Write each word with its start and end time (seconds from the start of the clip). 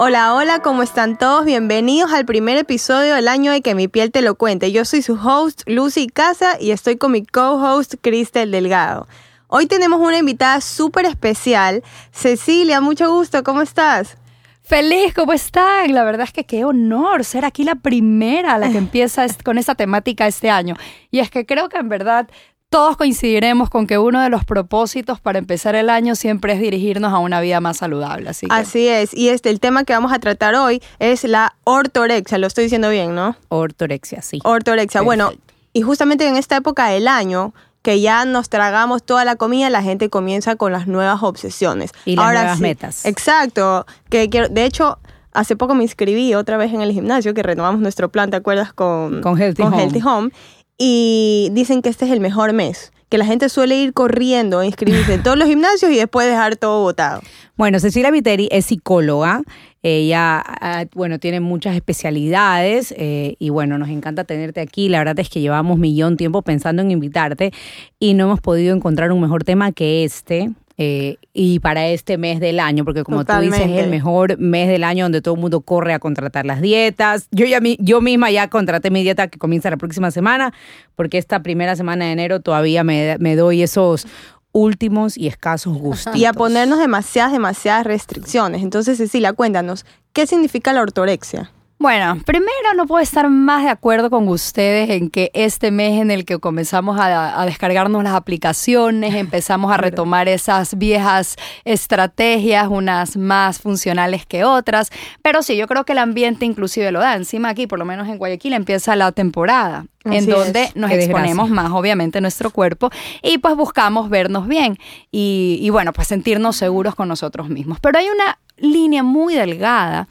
Hola, 0.00 0.32
hola, 0.32 0.60
¿cómo 0.60 0.84
están 0.84 1.18
todos? 1.18 1.44
Bienvenidos 1.44 2.12
al 2.12 2.24
primer 2.24 2.56
episodio 2.56 3.16
del 3.16 3.26
año 3.26 3.50
de 3.50 3.62
Que 3.62 3.74
mi 3.74 3.88
piel 3.88 4.12
te 4.12 4.22
lo 4.22 4.36
cuente. 4.36 4.70
Yo 4.70 4.84
soy 4.84 5.02
su 5.02 5.14
host, 5.14 5.62
Lucy 5.66 6.06
Casa, 6.06 6.56
y 6.60 6.70
estoy 6.70 6.96
con 6.98 7.10
mi 7.10 7.26
co-host, 7.26 7.96
Cristel 8.00 8.52
Delgado. 8.52 9.08
Hoy 9.48 9.66
tenemos 9.66 9.98
una 9.98 10.18
invitada 10.18 10.60
súper 10.60 11.04
especial. 11.04 11.82
Cecilia, 12.12 12.80
mucho 12.80 13.12
gusto, 13.12 13.42
¿cómo 13.42 13.60
estás? 13.60 14.16
Feliz, 14.62 15.14
¿cómo 15.14 15.32
están? 15.32 15.92
La 15.92 16.04
verdad 16.04 16.28
es 16.28 16.32
que 16.32 16.44
qué 16.44 16.64
honor 16.64 17.24
ser 17.24 17.44
aquí 17.44 17.64
la 17.64 17.74
primera, 17.74 18.56
la 18.56 18.70
que 18.70 18.78
empieza 18.78 19.26
con 19.44 19.58
esta 19.58 19.74
temática 19.74 20.28
este 20.28 20.48
año. 20.48 20.76
Y 21.10 21.18
es 21.18 21.28
que 21.28 21.44
creo 21.44 21.68
que 21.68 21.78
en 21.78 21.88
verdad 21.88 22.28
todos 22.70 22.96
coincidiremos 22.96 23.70
con 23.70 23.86
que 23.86 23.98
uno 23.98 24.20
de 24.20 24.28
los 24.28 24.44
propósitos 24.44 25.20
para 25.20 25.38
empezar 25.38 25.74
el 25.74 25.88
año 25.88 26.14
siempre 26.14 26.52
es 26.52 26.60
dirigirnos 26.60 27.12
a 27.12 27.18
una 27.18 27.40
vida 27.40 27.60
más 27.60 27.78
saludable. 27.78 28.28
Así, 28.28 28.46
así 28.50 28.88
es. 28.88 29.14
Y 29.14 29.30
este, 29.30 29.48
el 29.50 29.58
tema 29.58 29.84
que 29.84 29.94
vamos 29.94 30.12
a 30.12 30.18
tratar 30.18 30.54
hoy 30.54 30.82
es 30.98 31.24
la 31.24 31.54
ortorexia. 31.64 32.36
Lo 32.36 32.46
estoy 32.46 32.64
diciendo 32.64 32.90
bien, 32.90 33.14
¿no? 33.14 33.36
Ortorexia, 33.48 34.20
sí. 34.20 34.40
Ortorexia. 34.44 35.00
Bueno, 35.00 35.32
y 35.72 35.80
justamente 35.80 36.28
en 36.28 36.36
esta 36.36 36.56
época 36.56 36.88
del 36.88 37.08
año, 37.08 37.54
que 37.80 38.02
ya 38.02 38.26
nos 38.26 38.50
tragamos 38.50 39.02
toda 39.02 39.24
la 39.24 39.36
comida, 39.36 39.70
la 39.70 39.82
gente 39.82 40.10
comienza 40.10 40.56
con 40.56 40.72
las 40.72 40.86
nuevas 40.86 41.22
obsesiones. 41.22 41.92
Y 42.04 42.16
las 42.16 42.34
nuevas 42.34 42.60
metas. 42.60 43.06
Exacto. 43.06 43.86
Que, 44.10 44.28
de 44.28 44.64
hecho, 44.66 44.98
hace 45.32 45.56
poco 45.56 45.74
me 45.74 45.84
inscribí 45.84 46.34
otra 46.34 46.58
vez 46.58 46.74
en 46.74 46.82
el 46.82 46.92
gimnasio, 46.92 47.32
que 47.32 47.42
renovamos 47.42 47.80
nuestro 47.80 48.10
plan, 48.10 48.28
¿te 48.28 48.36
acuerdas? 48.36 48.74
Con, 48.74 49.22
con 49.22 49.40
Healthy 49.40 49.62
Healthy 49.62 50.02
Home 50.04 50.30
y 50.78 51.48
dicen 51.52 51.82
que 51.82 51.88
este 51.88 52.04
es 52.04 52.12
el 52.12 52.20
mejor 52.20 52.52
mes, 52.52 52.92
que 53.08 53.18
la 53.18 53.26
gente 53.26 53.48
suele 53.48 53.76
ir 53.76 53.92
corriendo 53.92 54.60
a 54.60 54.66
inscribirse 54.66 55.14
en 55.14 55.22
todos 55.22 55.36
los 55.36 55.48
gimnasios 55.48 55.90
y 55.90 55.96
después 55.96 56.26
dejar 56.28 56.56
todo 56.56 56.82
votado. 56.82 57.20
Bueno, 57.56 57.80
Cecilia 57.80 58.10
Viteri 58.10 58.48
es 58.52 58.66
psicóloga. 58.66 59.42
Ella, 59.82 60.42
ah, 60.46 60.84
bueno, 60.94 61.18
tiene 61.18 61.40
muchas 61.40 61.74
especialidades 61.74 62.92
eh, 62.96 63.36
y 63.38 63.50
bueno, 63.50 63.78
nos 63.78 63.88
encanta 63.88 64.24
tenerte 64.24 64.60
aquí. 64.60 64.88
La 64.88 64.98
verdad 64.98 65.18
es 65.18 65.28
que 65.28 65.40
llevamos 65.40 65.78
millón 65.78 66.16
tiempo 66.16 66.42
pensando 66.42 66.82
en 66.82 66.90
invitarte 66.90 67.52
y 67.98 68.14
no 68.14 68.24
hemos 68.24 68.40
podido 68.40 68.74
encontrar 68.74 69.12
un 69.12 69.20
mejor 69.20 69.44
tema 69.44 69.72
que 69.72 70.04
este. 70.04 70.50
Eh, 70.80 71.16
y 71.32 71.58
para 71.58 71.88
este 71.88 72.18
mes 72.18 72.38
del 72.38 72.60
año, 72.60 72.84
porque 72.84 73.02
como 73.02 73.24
tú 73.24 73.32
dices, 73.40 73.62
es 73.62 73.82
el 73.82 73.90
mejor 73.90 74.38
mes 74.38 74.68
del 74.68 74.84
año 74.84 75.06
donde 75.06 75.20
todo 75.20 75.34
el 75.34 75.40
mundo 75.40 75.60
corre 75.60 75.92
a 75.92 75.98
contratar 75.98 76.46
las 76.46 76.60
dietas. 76.60 77.26
Yo, 77.32 77.46
ya, 77.46 77.58
yo 77.80 78.00
misma 78.00 78.30
ya 78.30 78.48
contraté 78.48 78.92
mi 78.92 79.02
dieta 79.02 79.26
que 79.26 79.40
comienza 79.40 79.70
la 79.70 79.76
próxima 79.76 80.12
semana, 80.12 80.54
porque 80.94 81.18
esta 81.18 81.42
primera 81.42 81.74
semana 81.74 82.04
de 82.04 82.12
enero 82.12 82.40
todavía 82.40 82.84
me, 82.84 83.16
me 83.18 83.34
doy 83.34 83.62
esos 83.62 84.06
últimos 84.52 85.18
y 85.18 85.26
escasos 85.26 85.76
gustos. 85.76 86.14
Y 86.14 86.26
a 86.26 86.32
ponernos 86.32 86.78
demasiadas, 86.78 87.32
demasiadas 87.32 87.84
restricciones. 87.84 88.62
Entonces, 88.62 88.98
Cecilia, 88.98 89.32
cuéntanos, 89.32 89.84
¿qué 90.12 90.28
significa 90.28 90.72
la 90.72 90.82
ortorexia? 90.82 91.50
Bueno, 91.80 92.18
primero 92.26 92.74
no 92.76 92.88
puedo 92.88 93.00
estar 93.00 93.30
más 93.30 93.62
de 93.62 93.70
acuerdo 93.70 94.10
con 94.10 94.26
ustedes 94.26 94.90
en 94.90 95.10
que 95.10 95.30
este 95.32 95.70
mes 95.70 96.00
en 96.00 96.10
el 96.10 96.24
que 96.24 96.40
comenzamos 96.40 96.98
a, 97.00 97.44
descargarnos 97.46 98.02
las 98.02 98.14
aplicaciones, 98.14 99.14
empezamos 99.14 99.70
a 99.70 99.76
retomar 99.76 100.26
esas 100.26 100.76
viejas 100.76 101.36
estrategias, 101.64 102.66
unas 102.66 103.16
más 103.16 103.60
funcionales 103.60 104.26
que 104.26 104.42
otras, 104.42 104.90
pero 105.22 105.40
sí, 105.42 105.56
yo 105.56 105.68
creo 105.68 105.84
que 105.84 105.92
el 105.92 105.98
ambiente 105.98 106.44
inclusive 106.44 106.90
lo 106.90 106.98
da. 106.98 107.14
Encima 107.14 107.50
aquí, 107.50 107.68
por 107.68 107.78
lo 107.78 107.84
menos 107.84 108.08
en 108.08 108.18
Guayaquil, 108.18 108.54
empieza 108.54 108.96
la 108.96 109.12
temporada. 109.12 109.86
en 110.04 110.26
donde 110.26 110.70
nos 110.74 110.90
exponemos 110.90 111.48
más, 111.48 111.70
obviamente, 111.70 112.20
nuestro 112.20 112.50
cuerpo 112.50 112.90
y 113.22 113.38
pues 113.38 113.54
buscamos 113.54 114.08
vernos 114.08 114.48
bien 114.48 114.78
y, 115.12 115.58
y 115.60 115.70
bueno, 115.70 115.92
pues 115.92 116.08
sentirnos 116.08 116.56
seguros 116.56 116.96
con 116.96 117.06
nosotros 117.06 117.50
mismos. 117.50 117.78
Pero 117.80 117.98
hay 117.98 118.08
una 118.08 118.38
línea 118.56 119.04
muy 119.04 119.34
delgada 119.34 120.08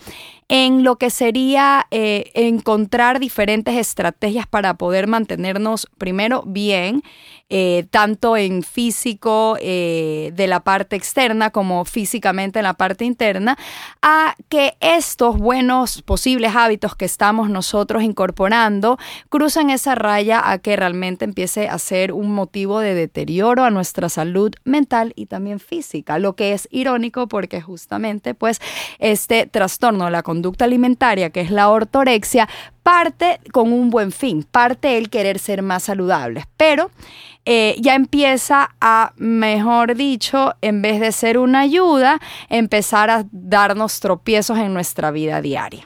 en 0.50 0.84
lo 0.84 0.96
que 0.97 1.09
sería 1.09 1.88
eh, 1.91 2.31
encontrar 2.34 3.19
diferentes 3.19 3.75
estrategias 3.75 4.47
para 4.47 4.75
poder 4.75 5.08
mantenernos 5.08 5.88
primero 5.97 6.44
bien 6.46 7.03
eh, 7.50 7.85
tanto 7.91 8.35
en 8.35 8.62
físico 8.62 9.58
eh, 9.62 10.34
de 10.35 10.47
la 10.47 10.59
parte 10.59 10.96
externa 10.96 11.50
como 11.50 11.85
físicamente 11.85 12.59
en 12.59 12.63
la 12.63 12.74
parte 12.74 13.06
interna, 13.06 13.58
a 14.02 14.35
que 14.50 14.75
estos 14.81 15.38
buenos 15.38 16.02
posibles 16.02 16.56
hábitos 16.56 16.96
que 16.96 17.06
estamos 17.06 17.50
nosotros 17.50 18.03
incorporando 18.03 18.97
cruzan 19.30 19.69
esa 19.69 19.96
raya 19.96 20.41
a 20.52 20.57
que 20.57 20.75
realmente 20.75 21.24
empiece 21.24 21.69
a 21.69 21.80
ser 21.80 22.12
un 22.12 22.34
motivo 22.34 22.80
de 22.80 22.94
deterioro 22.94 23.63
a 23.63 23.69
nuestra 23.69 24.09
salud 24.09 24.53
mental 24.66 25.13
y 25.16 25.28
también 25.28 25.59
física, 25.59 26.19
lo 26.19 26.36
que 26.36 26.52
es 26.52 26.68
irónico 26.69 27.28
porque 27.28 27.62
justamente 27.62 28.34
pues 28.34 28.59
este 29.00 29.46
trastorno 29.46 30.06
de 30.06 30.12
la 30.12 30.24
conducta 30.24 30.66
alimentaria, 30.66 31.30
que 31.30 31.41
es 31.41 31.52
la 31.52 31.69
ortorexia, 31.69 32.50
parte 32.88 33.42
con 33.52 33.74
un 33.74 33.90
buen 33.90 34.14
fin, 34.14 34.44
parte 34.50 34.98
el 34.98 35.09
querer 35.09 35.40
ser 35.40 35.62
más 35.62 35.84
saludables, 35.84 36.46
pero 36.56 36.90
eh, 37.44 37.75
ya 37.81 37.96
empieza 37.96 38.70
a, 38.80 39.12
mejor 39.18 39.94
dicho, 39.96 40.53
en 40.62 40.81
vez 40.81 41.02
de 41.02 41.12
ser 41.12 41.38
una 41.38 41.59
ayuda, 41.59 42.22
empezar 42.48 43.09
a 43.09 43.25
darnos 43.30 44.00
tropiezos 44.00 44.58
en 44.59 44.74
nuestra 44.74 45.12
vida 45.12 45.42
diaria. 45.42 45.86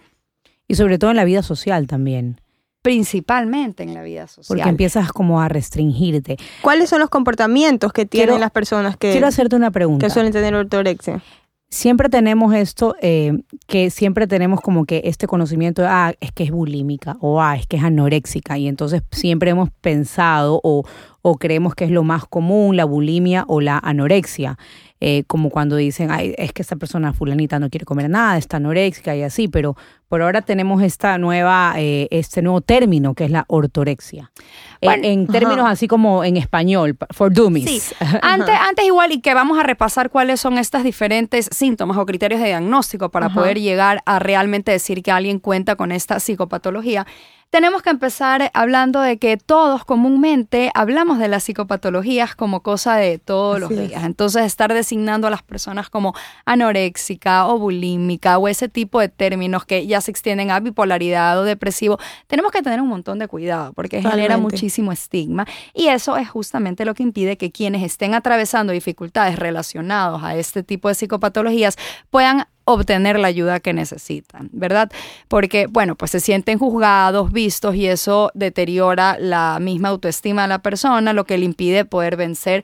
Y 0.67 0.75
sobre 0.75 1.00
todo 1.00 1.09
en 1.09 1.17
la 1.17 1.23
vida 1.23 1.41
social 1.41 1.88
también 1.88 2.39
principalmente 2.84 3.83
en 3.83 3.94
la 3.94 4.01
vida 4.01 4.28
social. 4.28 4.47
Porque 4.47 4.68
empiezas 4.68 5.12
como 5.12 5.39
a 5.39 5.47
restringirte. 5.47 6.38
¿Cuáles 6.62 6.89
son 6.89 7.00
los 7.00 7.09
comportamientos 7.09 7.94
que 7.94 8.07
tienen 8.07 8.39
las 8.39 8.50
personas 8.50 8.97
que 8.97 9.12
quiero 9.12 9.28
hacerte 9.28 9.56
una 9.56 9.69
pregunta 9.69 10.07
que 10.07 10.12
suelen 10.12 10.33
tener 10.33 10.56
ortorexia? 10.56 11.22
Siempre 11.71 12.09
tenemos 12.09 12.53
esto, 12.53 12.95
eh, 13.01 13.41
que 13.65 13.89
siempre 13.89 14.27
tenemos 14.27 14.59
como 14.59 14.85
que 14.85 15.01
este 15.05 15.25
conocimiento 15.25 15.81
de, 15.81 15.87
ah, 15.87 16.13
es 16.19 16.31
que 16.33 16.43
es 16.43 16.51
bulímica 16.51 17.17
o 17.21 17.41
ah, 17.41 17.55
es 17.55 17.65
que 17.65 17.77
es 17.77 17.83
anoréxica 17.83 18.57
y 18.57 18.67
entonces 18.67 19.01
siempre 19.11 19.51
hemos 19.51 19.69
pensado 19.81 20.59
o, 20.63 20.83
o 21.21 21.37
creemos 21.37 21.75
que 21.75 21.85
es 21.85 21.91
lo 21.91 22.03
más 22.03 22.25
común 22.25 22.75
la 22.75 22.85
bulimia 22.85 23.45
o 23.47 23.61
la 23.61 23.77
anorexia. 23.77 24.57
Eh, 25.03 25.23
como 25.25 25.49
cuando 25.49 25.77
dicen, 25.77 26.11
Ay, 26.11 26.35
es 26.37 26.53
que 26.53 26.61
esta 26.61 26.75
persona 26.75 27.11
fulanita 27.11 27.57
no 27.57 27.71
quiere 27.71 27.85
comer 27.85 28.07
nada, 28.07 28.37
está 28.37 28.57
anoréxica 28.57 29.15
y 29.15 29.23
así, 29.23 29.47
pero 29.47 29.75
por 30.07 30.21
ahora 30.21 30.43
tenemos 30.43 30.83
esta 30.83 31.17
nueva, 31.17 31.73
eh, 31.77 32.07
este 32.11 32.43
nuevo 32.43 32.61
término 32.61 33.15
que 33.15 33.25
es 33.25 33.31
la 33.31 33.45
ortorexia. 33.47 34.31
en, 34.79 35.25
términos 35.25 35.65
así 35.67 35.87
como 35.87 36.23
en 36.23 36.37
español, 36.37 36.97
for 37.09 37.33
dummies. 37.33 37.81
Sí. 37.81 37.95
Antes, 38.21 38.53
antes 38.55 38.85
igual, 38.85 39.11
y 39.11 39.21
que 39.21 39.33
vamos 39.33 39.57
a 39.57 39.63
repasar 39.63 40.11
cuáles 40.11 40.39
son 40.39 40.59
estas 40.59 40.83
diferentes 40.83 41.49
síntomas 41.51 41.97
o 41.97 42.05
criterios 42.05 42.39
de 42.39 42.47
diagnóstico 42.47 43.09
para 43.09 43.29
poder 43.29 43.59
llegar 43.59 44.03
a 44.05 44.19
realmente 44.19 44.71
decir 44.71 45.01
que 45.01 45.11
alguien 45.11 45.39
cuenta 45.39 45.75
con 45.75 45.91
esta 45.91 46.19
psicopatología 46.19 47.07
tenemos 47.51 47.81
que 47.81 47.89
empezar 47.89 48.50
hablando 48.53 49.01
de 49.01 49.17
que 49.17 49.35
todos 49.35 49.84
comúnmente 49.84 50.72
hablamos 50.73 51.19
de 51.19 51.28
las 51.28 51.44
psicopatologías 51.44 52.34
como 52.34 52.62
cosa 52.63 52.95
de 52.95 53.19
todos 53.19 53.59
los 53.59 53.69
días. 53.69 54.06
Entonces, 54.06 54.45
estar 54.45 54.73
designando 54.73 55.28
a 55.28 55.29
las 55.29 55.44
personas 55.44 55.89
como 55.89 56.16
anoréxica 56.45 57.45
o 57.47 57.59
bulímica 57.59 58.38
o 58.38 58.48
ese 58.48 58.69
tipo 58.69 59.01
de 59.01 59.09
términos 59.09 59.65
que 59.65 59.86
ya 59.86 60.00
se 60.00 60.12
extienden 60.12 60.50
a 60.50 60.62
bipolaridad 60.62 61.39
o 61.39 61.44
depresivo, 61.44 62.00
tenemos 62.27 62.53
que 62.53 62.62
tener 62.62 62.80
un 62.80 62.88
montón 62.88 63.19
de 63.19 63.27
cuidado 63.27 63.74
porque 63.74 64.01
genera 64.01 64.38
muchísimo 64.38 64.94
estigma. 64.94 65.45
Y 65.74 65.88
eso 65.88 66.15
es 66.15 66.30
justamente 66.30 66.86
lo 66.86 66.94
que 66.94 67.03
impide 67.03 67.38
que 67.38 67.51
quienes 67.51 67.83
estén 67.83 68.13
atravesando 68.13 68.71
dificultades 68.71 69.38
relacionadas 69.38 70.24
a 70.24 70.38
este 70.38 70.63
tipo 70.63 70.88
de 70.88 70.95
psicopatologías 70.95 71.75
puedan 72.09 72.45
obtener 72.73 73.19
la 73.19 73.27
ayuda 73.27 73.59
que 73.59 73.73
necesitan, 73.73 74.50
¿verdad? 74.51 74.91
Porque, 75.27 75.68
bueno, 75.68 75.95
pues 75.95 76.12
se 76.12 76.19
sienten 76.19 76.57
juzgados, 76.57 77.31
vistos 77.31 77.75
y 77.75 77.88
eso 77.88 78.31
deteriora 78.33 79.18
la 79.19 79.59
misma 79.59 79.89
autoestima 79.89 80.44
de 80.44 80.47
la 80.50 80.59
persona, 80.59 81.13
lo 81.13 81.25
que 81.25 81.38
le 81.38 81.45
impide 81.45 81.85
poder 81.85 82.15
vencer 82.15 82.63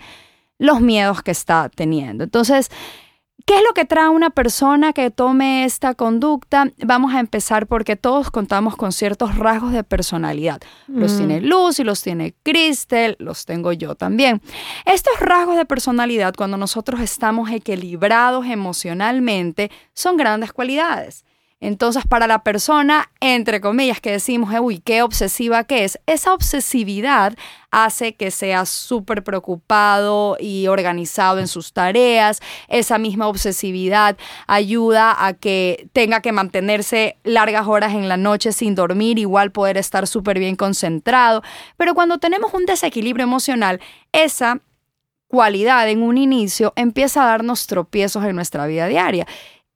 los 0.58 0.82
miedos 0.82 1.22
que 1.22 1.32
está 1.32 1.70
teniendo. 1.74 2.24
Entonces, 2.24 2.70
¿Qué 3.46 3.56
es 3.56 3.62
lo 3.66 3.74
que 3.74 3.86
trae 3.86 4.10
una 4.10 4.30
persona 4.30 4.94
que 4.94 5.10
tome 5.12 5.64
esta 5.64 5.94
conducta? 5.94 6.72
Vamos 6.84 7.14
a 7.14 7.20
empezar 7.20 7.68
porque 7.68 7.96
todos 7.96 8.30
contamos 8.32 8.76
con 8.76 8.92
ciertos 8.92 9.38
rasgos 9.38 9.72
de 9.72 9.84
personalidad. 9.84 10.60
Los 10.88 11.14
mm. 11.14 11.18
tiene 11.18 11.42
Luz 11.42 11.80
y 11.80 11.84
los 11.84 12.02
tiene 12.02 12.34
Cristel, 12.44 13.16
los 13.20 13.46
tengo 13.46 13.72
yo 13.72 13.96
también. 13.96 14.42
Estos 14.86 15.20
rasgos 15.20 15.56
de 15.56 15.66
personalidad, 15.66 16.34
cuando 16.36 16.58
nosotros 16.58 17.00
estamos 17.00 17.50
equilibrados 17.52 18.46
emocionalmente, 18.48 19.72
son 19.94 20.18
grandes 20.18 20.52
cualidades. 20.52 21.24
Entonces, 21.60 22.06
para 22.08 22.28
la 22.28 22.44
persona, 22.44 23.10
entre 23.20 23.60
comillas, 23.62 24.00
que 24.00 24.12
decimos, 24.12 24.54
uy, 24.62 24.78
qué 24.78 25.02
obsesiva 25.02 25.64
que 25.64 25.86
es, 25.86 26.00
esa 26.06 26.34
obsesividad 26.34 27.36
hace 27.72 28.14
que 28.14 28.30
sea 28.30 28.66
súper 28.66 29.24
preocupado 29.24 30.38
y 30.40 30.68
organizado 30.68 31.40
en 31.40 31.48
sus 31.48 31.74
tareas. 31.74 32.42
Esa 32.68 33.00
misma 33.00 33.28
obsesividad 33.28 34.18
ayuda 34.46 35.26
a 35.26 35.34
que 35.34 35.90
tenga 35.94 36.22
que 36.22 36.32
mantenerse 36.32 37.18
largas 37.24 37.66
horas 37.66 37.94
en 37.94 38.08
la 38.08 38.18
noche 38.18 38.52
sin 38.52 38.76
dormir, 38.76 39.18
igual 39.18 39.52
poder 39.52 39.78
estar 39.78 40.06
súper 40.06 40.38
bien 40.38 40.56
concentrado. 40.56 41.42
Pero 41.76 41.96
cuando 41.96 42.20
tenemos 42.20 42.54
un 42.54 42.68
desequilibrio 42.68 43.24
emocional, 43.24 43.82
esa 44.12 44.62
cualidad 45.28 45.90
en 45.90 46.04
un 46.04 46.18
inicio 46.18 46.72
empieza 46.76 47.24
a 47.24 47.28
darnos 47.28 47.68
tropiezos 47.68 48.24
en 48.24 48.36
nuestra 48.36 48.66
vida 48.68 48.88
diaria 48.88 49.28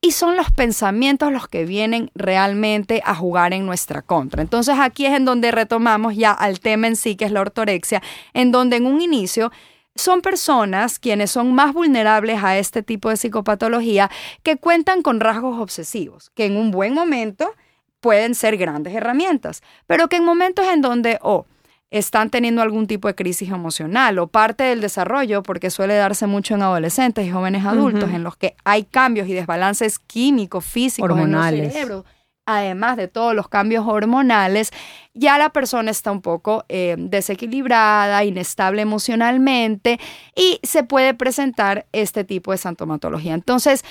y 0.01 0.11
son 0.11 0.35
los 0.35 0.51
pensamientos 0.51 1.31
los 1.31 1.47
que 1.47 1.65
vienen 1.65 2.09
realmente 2.15 3.03
a 3.05 3.13
jugar 3.13 3.53
en 3.53 3.67
nuestra 3.67 4.01
contra. 4.01 4.41
Entonces 4.41 4.75
aquí 4.79 5.05
es 5.05 5.13
en 5.13 5.25
donde 5.25 5.51
retomamos 5.51 6.15
ya 6.15 6.31
al 6.31 6.59
tema 6.59 6.87
en 6.87 6.95
sí, 6.95 7.15
que 7.15 7.25
es 7.25 7.31
la 7.31 7.41
ortorexia, 7.41 8.01
en 8.33 8.51
donde 8.51 8.77
en 8.77 8.87
un 8.87 8.99
inicio 8.99 9.51
son 9.95 10.21
personas 10.21 10.97
quienes 10.97 11.29
son 11.29 11.53
más 11.53 11.73
vulnerables 11.73 12.43
a 12.43 12.57
este 12.57 12.81
tipo 12.81 13.09
de 13.09 13.17
psicopatología 13.17 14.09
que 14.41 14.57
cuentan 14.57 15.03
con 15.03 15.19
rasgos 15.19 15.59
obsesivos, 15.59 16.31
que 16.31 16.45
en 16.45 16.57
un 16.57 16.71
buen 16.71 16.93
momento 16.95 17.53
pueden 17.99 18.33
ser 18.33 18.57
grandes 18.57 18.95
herramientas, 18.95 19.61
pero 19.85 20.07
que 20.09 20.15
en 20.15 20.25
momentos 20.25 20.65
en 20.67 20.81
donde, 20.81 21.19
oh, 21.21 21.45
están 21.91 22.29
teniendo 22.29 22.61
algún 22.61 22.87
tipo 22.87 23.09
de 23.09 23.15
crisis 23.15 23.49
emocional 23.49 24.17
o 24.17 24.27
parte 24.27 24.63
del 24.63 24.79
desarrollo, 24.79 25.43
porque 25.43 25.69
suele 25.69 25.93
darse 25.95 26.25
mucho 26.25 26.55
en 26.55 26.63
adolescentes 26.63 27.27
y 27.27 27.31
jóvenes 27.31 27.65
adultos, 27.65 28.09
en 28.11 28.23
los 28.23 28.37
que 28.37 28.55
hay 28.63 28.85
cambios 28.85 29.27
y 29.27 29.33
desbalances 29.33 29.99
químicos, 29.99 30.65
físicos 30.65 31.11
Hormonales. 31.11 31.59
en 31.59 31.65
el 31.65 31.71
cerebro, 31.71 32.05
además 32.45 32.95
de 32.95 33.09
todos 33.09 33.35
los 33.35 33.49
cambios 33.49 33.85
hormonales, 33.85 34.71
ya 35.13 35.37
la 35.37 35.49
persona 35.49 35.91
está 35.91 36.13
un 36.13 36.21
poco 36.21 36.63
eh, 36.69 36.95
desequilibrada, 36.97 38.23
inestable 38.23 38.81
emocionalmente 38.81 39.99
y 40.33 40.59
se 40.63 40.83
puede 40.83 41.13
presentar 41.13 41.87
este 41.91 42.23
tipo 42.23 42.51
de 42.51 42.57
sintomatología. 42.57 43.33
Entonces, 43.33 43.83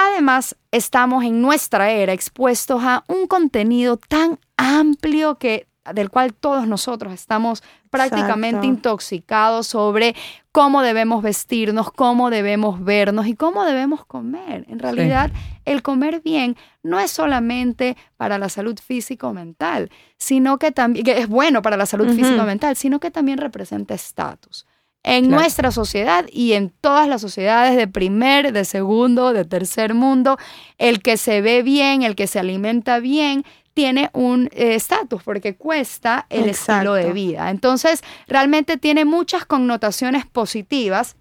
Además, 0.00 0.56
estamos 0.70 1.24
en 1.24 1.42
nuestra 1.42 1.90
era 1.90 2.12
expuestos 2.12 2.84
a 2.84 3.02
un 3.08 3.26
contenido 3.26 3.96
tan 3.96 4.38
amplio 4.56 5.38
que 5.38 5.66
del 5.94 6.10
cual 6.10 6.34
todos 6.34 6.66
nosotros 6.66 7.12
estamos 7.12 7.62
prácticamente 7.90 8.66
Exacto. 8.66 8.66
intoxicados 8.66 9.66
sobre 9.66 10.14
cómo 10.52 10.82
debemos 10.82 11.22
vestirnos, 11.22 11.90
cómo 11.92 12.30
debemos 12.30 12.82
vernos 12.84 13.26
y 13.26 13.34
cómo 13.34 13.64
debemos 13.64 14.04
comer. 14.04 14.64
En 14.68 14.78
realidad, 14.78 15.30
el 15.64 15.82
comer 15.82 16.20
bien 16.20 16.56
no 16.82 16.98
es 17.00 17.10
solamente 17.10 17.96
para 18.16 18.38
la 18.38 18.48
salud 18.48 18.78
física 18.78 19.26
o 19.28 19.32
mental, 19.32 19.90
sino 20.18 20.58
que 20.58 20.72
también, 20.72 21.04
que 21.04 21.18
es 21.18 21.28
bueno 21.28 21.62
para 21.62 21.76
la 21.76 21.86
salud 21.86 22.06
Ujú. 22.06 22.16
física 22.16 22.42
o 22.42 22.46
mental, 22.46 22.76
sino 22.76 23.00
que 23.00 23.10
también 23.10 23.38
representa 23.38 23.94
estatus. 23.94 24.66
En 25.04 25.26
Claro. 25.26 25.42
nuestra 25.42 25.70
sociedad 25.70 26.26
y 26.30 26.54
en 26.54 26.70
todas 26.70 27.06
las 27.08 27.20
sociedades 27.20 27.76
de 27.76 27.86
primer, 27.86 28.52
de 28.52 28.64
segundo, 28.64 29.32
de 29.32 29.44
tercer 29.44 29.94
mundo, 29.94 30.36
el 30.76 31.00
que 31.02 31.16
se 31.16 31.40
ve 31.40 31.62
bien, 31.62 32.02
el 32.02 32.16
que 32.16 32.26
se 32.26 32.40
alimenta 32.40 32.98
bien, 32.98 33.44
tiene 33.78 34.10
un 34.12 34.48
eh, 34.50 34.74
estatus 34.74 35.22
porque 35.22 35.54
cuesta 35.54 36.26
el 36.30 36.48
estilo 36.48 36.94
de 36.94 37.12
vida. 37.12 37.48
Entonces, 37.50 38.02
realmente 38.26 38.76
tiene 38.76 39.04
muchas 39.04 39.44
connotaciones 39.44 40.26
positivas 40.26 41.14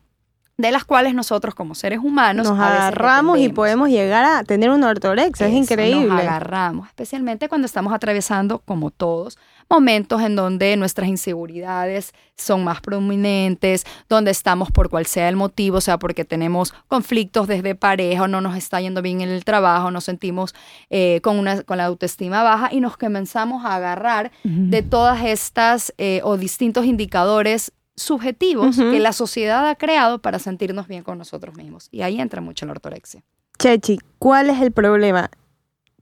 de 0.58 0.72
las 0.72 0.84
cuales 0.84 1.14
nosotros 1.14 1.54
como 1.54 1.76
seres 1.76 2.00
humanos 2.00 2.48
Nos 2.50 2.60
agarramos 2.60 3.38
y 3.38 3.50
podemos 3.50 3.90
llegar 3.90 4.26
a 4.26 4.44
tener 4.44 4.72
una 4.72 4.90
ortorexia. 4.90 5.46
Es 5.46 5.54
increíble. 5.54 6.08
Nos 6.08 6.20
agarramos, 6.20 6.88
especialmente 6.88 7.48
cuando 7.48 7.68
estamos 7.68 7.94
atravesando, 7.94 8.58
como 8.66 8.90
todos, 8.90 9.38
momentos 9.70 10.22
en 10.22 10.36
donde 10.36 10.76
nuestras 10.78 11.08
inseguridades 11.08 12.14
son 12.36 12.64
más 12.64 12.82
prominentes, 12.82 13.86
donde 14.10 14.32
estamos 14.32 14.72
por 14.72 14.90
cual 14.90 15.06
sea 15.06 15.30
el 15.30 15.36
motivo, 15.36 15.78
o 15.78 15.82
sea, 15.82 15.98
porque 15.98 16.26
tenemos 16.26 16.74
conflictos 16.88 17.48
desde 17.48 17.76
pareja, 17.76 18.24
o 18.24 18.28
no 18.28 18.42
nos 18.42 18.56
está 18.56 18.80
yendo 18.80 19.02
bien 19.02 19.22
en 19.22 19.30
el 19.30 19.44
trabajo, 19.44 19.92
nos 19.92 20.04
sentimos 20.04 20.54
eh, 20.90 21.20
con, 21.22 21.40
una, 21.40 21.64
con 21.64 21.78
la 21.78 21.86
autoestima 21.86 22.44
baja 22.44 22.70
y 22.72 22.80
nos 22.80 22.98
comenzamos 22.98 23.66
a 23.66 23.76
agarrar 23.76 24.32
de 24.44 24.82
todas 24.82 25.24
estas 25.26 25.94
eh, 25.98 26.22
o 26.24 26.38
distintos 26.38 26.86
indicadores 26.86 27.72
subjetivos 27.96 28.78
que 28.78 29.00
la 29.00 29.12
sociedad 29.12 29.68
ha 29.68 29.76
creado 29.76 30.20
para 30.20 30.40
sentirnos 30.40 30.88
bien 30.88 31.04
con 31.04 31.18
nosotros 31.18 31.56
mismos. 31.56 31.90
Y 31.92 32.04
ahí 32.04 32.22
entra 32.22 32.42
mucho 32.42 32.66
la 32.66 32.74
ortorexia. 32.74 33.24
Chechi, 33.58 34.00
¿cuál 34.20 34.52
es 34.52 34.62
el 34.62 34.72
problema? 34.72 35.32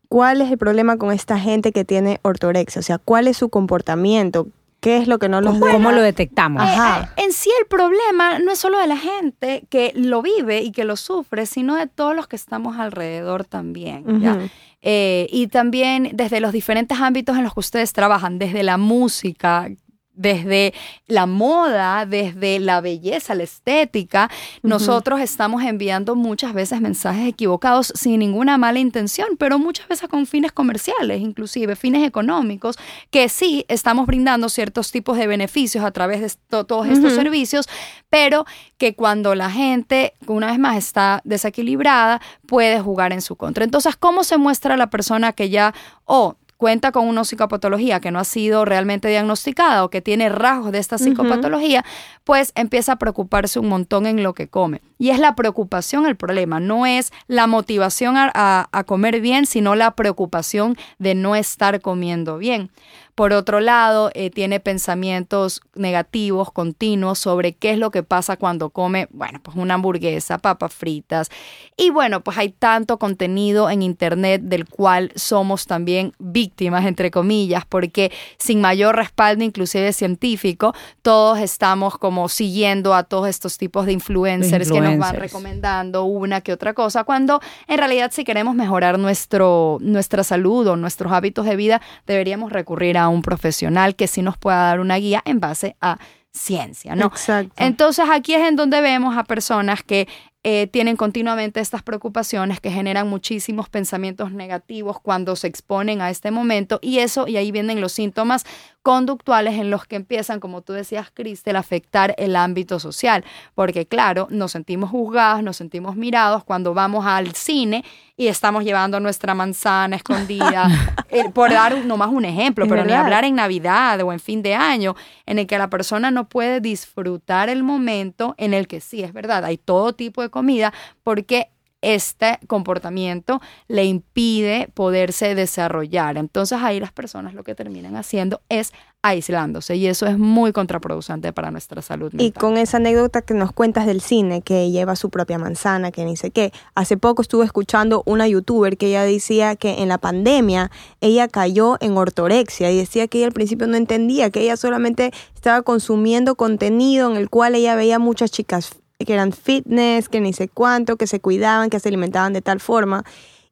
¿Cuál 0.09 0.41
es 0.41 0.51
el 0.51 0.57
problema 0.57 0.97
con 0.97 1.11
esta 1.11 1.39
gente 1.39 1.71
que 1.71 1.85
tiene 1.85 2.19
ortorexia? 2.21 2.79
O 2.79 2.83
sea, 2.83 2.97
¿cuál 2.97 3.27
es 3.27 3.37
su 3.37 3.49
comportamiento? 3.49 4.47
¿Qué 4.79 4.97
es 4.97 5.07
lo 5.07 5.17
que 5.17 5.29
no 5.29 5.41
los 5.41 5.53
¿Cómo, 5.53 5.65
deja? 5.65 5.77
cómo 5.77 5.91
lo 5.91 6.01
detectamos? 6.01 6.61
Ajá. 6.61 7.01
Eh, 7.01 7.21
eh, 7.21 7.23
en 7.25 7.33
sí 7.33 7.49
el 7.59 7.65
problema 7.65 8.37
no 8.39 8.51
es 8.51 8.59
solo 8.59 8.77
de 8.77 8.85
la 8.85 8.97
gente 8.97 9.65
que 9.69 9.91
lo 9.95 10.21
vive 10.21 10.61
y 10.61 10.71
que 10.71 10.83
lo 10.83 10.95
sufre, 10.95 11.47
sino 11.47 11.75
de 11.75 11.87
todos 11.87 12.15
los 12.15 12.27
que 12.27 12.35
estamos 12.35 12.77
alrededor 12.77 13.45
también. 13.45 14.49
Eh, 14.83 15.27
y 15.31 15.47
también 15.47 16.11
desde 16.13 16.39
los 16.39 16.51
diferentes 16.51 16.99
ámbitos 16.99 17.35
en 17.35 17.43
los 17.43 17.55
que 17.55 17.61
ustedes 17.61 17.93
trabajan, 17.93 18.37
desde 18.37 18.61
la 18.61 18.77
música, 18.77 19.69
desde 20.15 20.73
la 21.07 21.25
moda, 21.25 22.05
desde 22.05 22.59
la 22.59 22.81
belleza, 22.81 23.35
la 23.35 23.43
estética, 23.43 24.29
nosotros 24.63 25.19
estamos 25.19 25.63
enviando 25.63 26.15
muchas 26.15 26.53
veces 26.53 26.81
mensajes 26.81 27.27
equivocados 27.27 27.91
sin 27.95 28.19
ninguna 28.19 28.57
mala 28.57 28.79
intención, 28.79 29.29
pero 29.37 29.59
muchas 29.59 29.87
veces 29.87 30.07
con 30.09 30.25
fines 30.25 30.51
comerciales, 30.51 31.21
inclusive 31.21 31.75
fines 31.75 32.07
económicos, 32.07 32.77
que 33.11 33.29
sí 33.29 33.65
estamos 33.67 34.05
brindando 34.07 34.49
ciertos 34.49 34.91
tipos 34.91 35.17
de 35.17 35.27
beneficios 35.27 35.83
a 35.83 35.91
través 35.91 36.21
de 36.21 36.27
esto- 36.27 36.65
todos 36.65 36.87
estos 36.87 37.13
servicios, 37.13 37.67
pero 38.09 38.45
que 38.77 38.95
cuando 38.95 39.35
la 39.35 39.49
gente, 39.49 40.13
una 40.27 40.47
vez 40.47 40.59
más, 40.59 40.77
está 40.77 41.21
desequilibrada, 41.23 42.21
puede 42.47 42.79
jugar 42.79 43.13
en 43.13 43.21
su 43.21 43.35
contra. 43.35 43.63
Entonces, 43.63 43.95
¿cómo 43.95 44.23
se 44.23 44.37
muestra 44.37 44.77
la 44.77 44.89
persona 44.89 45.33
que 45.33 45.49
ya, 45.49 45.73
o 46.05 46.35
cuenta 46.57 46.91
con 46.91 47.07
una 47.07 47.23
psicopatología 47.25 47.99
que 47.99 48.11
no 48.11 48.19
ha 48.19 48.23
sido 48.23 48.63
realmente 48.65 49.07
diagnosticada 49.09 49.83
o 49.83 49.89
que 49.89 50.01
tiene 50.01 50.29
rasgos 50.29 50.71
de 50.71 50.79
esta 50.79 50.97
psicopatología, 50.97 51.83
pues 52.23 52.51
empieza 52.55 52.93
a 52.93 52.95
preocuparse 52.95 53.59
un 53.59 53.67
montón 53.67 54.05
en 54.05 54.23
lo 54.23 54.33
que 54.33 54.47
come. 54.47 54.81
Y 54.97 55.09
es 55.09 55.19
la 55.19 55.35
preocupación 55.35 56.05
el 56.05 56.15
problema, 56.15 56.59
no 56.61 56.85
es 56.85 57.11
la 57.27 57.47
motivación 57.47 58.15
a, 58.15 58.31
a- 58.33 58.69
a 58.71 58.83
comer 58.85 59.19
bien, 59.19 59.45
sino 59.45 59.75
la 59.75 59.91
preocupación 59.91 60.77
de 60.97 61.15
no 61.15 61.35
estar 61.35 61.81
comiendo 61.81 62.37
bien. 62.37 62.71
Por 63.15 63.31
otro 63.31 63.61
lado, 63.61 64.11
eh, 64.13 64.29
tiene 64.29 64.59
pensamientos 64.59 65.61
negativos 65.73 66.51
continuos 66.51 67.17
sobre 67.17 67.53
qué 67.53 67.71
es 67.71 67.77
lo 67.77 67.89
que 67.89 68.03
pasa 68.03 68.35
cuando 68.35 68.71
come, 68.71 69.07
bueno, 69.09 69.39
pues 69.41 69.55
una 69.55 69.75
hamburguesa, 69.75 70.37
papas 70.37 70.73
fritas. 70.73 71.29
Y 71.77 71.91
bueno, 71.91 72.19
pues 72.21 72.37
hay 72.37 72.49
tanto 72.49 72.99
contenido 72.99 73.69
en 73.69 73.83
Internet 73.83 74.41
del 74.41 74.65
cual 74.65 75.13
somos 75.15 75.65
también 75.65 76.11
víctimas, 76.19 76.85
entre 76.85 77.09
comillas, 77.09 77.65
porque 77.65 78.11
sin 78.37 78.59
mayor 78.59 78.97
respaldo, 78.97 79.45
inclusive 79.45 79.93
científico, 79.93 80.73
todos 81.01 81.39
estamos 81.39 81.97
como 81.97 82.27
siguiendo 82.27 82.93
a 82.93 83.03
todos 83.03 83.29
estos 83.29 83.57
tipos 83.57 83.85
de 83.85 83.93
influencers, 83.93 84.69
que 84.69 84.81
nos 84.81 84.89
van 84.89 84.93
influencers. 84.93 85.31
recomendando 85.31 86.03
una 86.03 86.41
que 86.41 86.51
otra 86.51 86.73
cosa, 86.73 87.05
cuando 87.05 87.39
en 87.67 87.77
realidad 87.77 88.11
si 88.13 88.25
queremos 88.25 88.55
mejorar 88.55 88.99
nuestro, 88.99 89.77
nuestra 89.79 90.25
salud 90.25 90.67
o 90.67 90.75
nuestros 90.75 91.13
hábitos 91.13 91.45
de 91.45 91.55
vida, 91.55 91.81
deberíamos 92.05 92.51
recurrir 92.51 92.97
a 92.97 93.04
un 93.09 93.21
profesional 93.21 93.95
que 93.95 94.07
sí 94.07 94.21
nos 94.21 94.37
pueda 94.37 94.57
dar 94.57 94.79
una 94.79 94.95
guía 94.95 95.21
en 95.25 95.39
base 95.39 95.75
a 95.81 95.97
ciencia, 96.31 96.95
¿no? 96.95 97.07
Exacto. 97.07 97.53
Entonces 97.57 98.05
aquí 98.11 98.33
es 98.33 98.47
en 98.47 98.55
donde 98.55 98.81
vemos 98.81 99.17
a 99.17 99.23
personas 99.23 99.83
que 99.83 100.07
eh, 100.47 100.67
tienen 100.67 100.95
continuamente 100.95 101.59
estas 101.59 101.81
preocupaciones 101.81 102.59
que 102.59 102.69
generan 102.69 103.09
muchísimos 103.09 103.67
pensamientos 103.67 104.31
negativos 104.31 104.99
cuando 105.01 105.35
se 105.35 105.47
exponen 105.47 106.01
a 106.01 106.11
este 106.11 106.29
momento 106.29 106.77
y 106.83 106.99
eso, 106.99 107.27
y 107.27 107.37
ahí 107.37 107.51
vienen 107.51 107.81
los 107.81 107.93
síntomas 107.93 108.45
conductuales 108.83 109.55
en 109.55 109.71
los 109.71 109.87
que 109.87 109.95
empiezan, 109.95 110.39
como 110.39 110.61
tú 110.61 110.73
decías, 110.73 111.09
Cristel, 111.11 111.55
a 111.55 111.61
afectar 111.61 112.13
el 112.19 112.35
ámbito 112.35 112.79
social, 112.79 113.25
porque 113.55 113.87
claro, 113.87 114.27
nos 114.29 114.51
sentimos 114.51 114.91
juzgados, 114.91 115.41
nos 115.41 115.57
sentimos 115.57 115.95
mirados 115.95 116.43
cuando 116.43 116.75
vamos 116.75 117.07
al 117.07 117.33
cine 117.33 117.83
y 118.15 118.27
estamos 118.27 118.63
llevando 118.63 118.99
nuestra 118.99 119.33
manzana 119.33 119.95
escondida, 119.95 120.69
eh, 121.09 121.27
por 121.31 121.49
dar 121.49 121.83
nomás 121.83 122.09
un 122.09 122.25
ejemplo, 122.25 122.65
Es 122.65 122.69
pero 122.69 122.85
ni 122.85 122.93
hablar 122.93 123.25
en 123.25 123.33
Navidad 123.33 123.99
o 124.01 124.13
en 124.13 124.19
fin 124.19 124.43
de 124.43 124.53
año, 124.53 124.95
en 125.25 125.39
el 125.39 125.47
que 125.47 125.57
la 125.57 125.71
persona 125.71 126.11
no 126.11 126.29
puede 126.29 126.61
disfrutar 126.61 127.49
el 127.49 127.63
momento 127.63 128.35
en 128.37 128.53
el 128.53 128.67
que 128.67 128.81
sí, 128.81 129.01
es 129.01 129.13
verdad, 129.13 129.45
hay 129.45 129.57
todo 129.57 129.93
tipo 129.93 130.21
de 130.21 130.29
comida, 130.35 130.73
porque 131.01 131.47
este 131.85 132.39
comportamiento 132.47 133.39
le 133.67 133.85
impide 133.85 134.69
poderse 134.73 135.33
desarrollar. 135.35 136.17
Entonces 136.17 136.57
ahí 136.61 136.79
las 136.79 136.91
personas 136.91 137.33
lo 137.35 137.43
que 137.43 137.55
terminan 137.55 137.95
haciendo 137.95 138.41
es 138.49 138.73
aislándose 139.01 139.75
y 139.75 139.85
eso 139.85 140.07
es 140.07 140.17
muy 140.17 140.51
contraproducente 140.51 141.31
para 141.31 141.51
nuestra 141.51 141.81
salud 141.81 142.11
mental. 142.11 142.25
Y 142.25 142.31
con 142.31 142.57
esa 142.57 142.77
anécdota 142.77 143.21
que 143.21 143.35
nos 143.35 143.51
cuentas 143.51 143.85
del 143.85 144.01
cine, 144.01 144.41
que 144.41 144.71
lleva 144.71 144.95
su 144.95 145.09
propia 145.09 145.37
manzana, 145.37 145.91
que 145.91 146.03
ni 146.03 146.17
sé 146.17 146.31
qué, 146.31 146.51
hace 146.73 146.97
poco 146.97 147.21
estuve 147.21 147.45
escuchando 147.45 148.01
una 148.05 148.27
youtuber 148.27 148.77
que 148.77 148.87
ella 148.87 149.03
decía 149.03 149.55
que 149.55 149.83
en 149.83 149.87
la 149.87 149.99
pandemia 149.99 150.71
ella 150.99 151.27
cayó 151.27 151.77
en 151.79 151.95
ortorexia 151.95 152.71
y 152.71 152.77
decía 152.77 153.07
que 153.07 153.19
ella 153.19 153.27
al 153.27 153.33
principio 153.33 153.67
no 153.67 153.77
entendía, 153.77 154.31
que 154.31 154.41
ella 154.41 154.57
solamente 154.57 155.11
estaba 155.35 155.61
consumiendo 155.61 156.35
contenido 156.35 157.11
en 157.11 157.15
el 157.15 157.29
cual 157.29 157.53
ella 157.53 157.75
veía 157.75 157.99
muchas 157.99 158.31
chicas 158.31 158.81
que 158.97 159.13
eran 159.13 159.33
fitness, 159.33 160.09
que 160.09 160.21
ni 160.21 160.33
sé 160.33 160.47
cuánto, 160.47 160.95
que 160.95 161.07
se 161.07 161.19
cuidaban, 161.19 161.69
que 161.69 161.79
se 161.79 161.89
alimentaban 161.89 162.33
de 162.33 162.41
tal 162.41 162.59
forma 162.59 163.03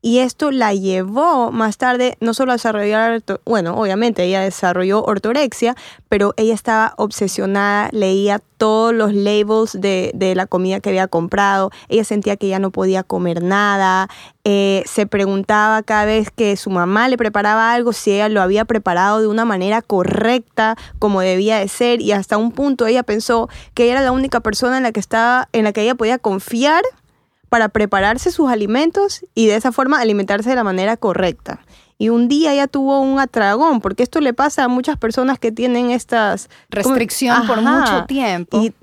y 0.06 0.20
esto 0.20 0.52
la 0.52 0.74
llevó 0.74 1.50
más 1.54 1.78
tarde 1.78 2.18
no 2.20 2.34
solo 2.34 2.52
a 2.52 2.56
desarrollar, 2.56 3.24
bueno, 3.46 3.78
obviamente 3.78 4.26
ella 4.26 4.42
desarrolló 4.42 5.02
ortorexia, 5.02 5.78
pero 6.10 6.34
ella 6.36 6.54
estaba 6.54 6.94
obsesionada, 6.98 7.88
leía 7.94 8.42
todos 8.58 8.94
los 8.94 9.14
labels 9.14 9.80
de, 9.80 10.12
de 10.14 10.36
la 10.36 10.46
comida 10.46 10.82
que 10.82 10.90
había 10.90 11.08
comprado, 11.08 11.72
ella 11.88 12.04
sentía 12.04 12.36
que 12.36 12.50
ya 12.50 12.60
no 12.60 12.70
podía 12.70 13.04
comer 13.04 13.42
nada, 13.42 14.10
eh, 14.44 14.84
se 14.86 15.08
preguntaba 15.08 15.84
cada 15.84 16.04
vez 16.04 16.30
que 16.32 16.58
su 16.58 16.70
mamá 16.70 17.08
le 17.08 17.18
preparaba 17.18 17.72
algo 17.72 17.94
si 17.94 18.12
ella 18.12 18.28
lo 18.28 18.42
había 18.42 18.66
preparado 18.66 19.22
de 19.22 19.28
una 19.28 19.46
manera 19.46 19.82
correcta, 19.82 20.76
como 21.00 21.22
debía 21.22 21.60
de 21.60 21.70
ser, 21.70 22.02
y 22.02 22.12
hasta 22.12 22.36
un 22.36 22.52
punto 22.52 22.88
ella 22.88 23.04
pensó 23.04 23.48
que 23.74 23.86
ella 23.86 23.94
era 23.94 24.02
la 24.02 24.12
única 24.12 24.42
persona 24.42 24.76
en 24.76 24.84
la 24.84 24.92
que 24.92 25.00
estaba, 25.00 25.48
en 25.54 25.64
la 25.64 25.72
que 25.72 25.84
ella 25.84 25.96
podía 25.96 26.18
confiar 26.18 26.84
para 27.54 27.70
prepararse 27.70 28.32
sus 28.32 28.50
alimentos 28.50 29.24
y 29.36 29.46
de 29.46 29.56
esa 29.56 29.72
forma 29.72 30.00
alimentarse 30.00 30.50
de 30.50 30.56
la 30.56 30.64
manera 30.64 30.98
correcta. 30.98 31.60
Y 32.00 32.10
un 32.10 32.28
día 32.28 32.52
ella 32.52 32.66
tuvo 32.66 33.00
un 33.00 33.20
atragón, 33.20 33.80
porque 33.80 34.02
esto 34.02 34.22
le 34.22 34.34
pasa 34.34 34.64
a 34.64 34.68
muchas 34.68 34.98
personas 34.98 35.38
que 35.38 35.52
tienen 35.52 35.92
estas... 35.92 36.50
Restricción 36.72 37.46
por 37.46 37.62
mucho 37.62 38.06
tiempo. 38.08 38.60
Y 38.60 38.74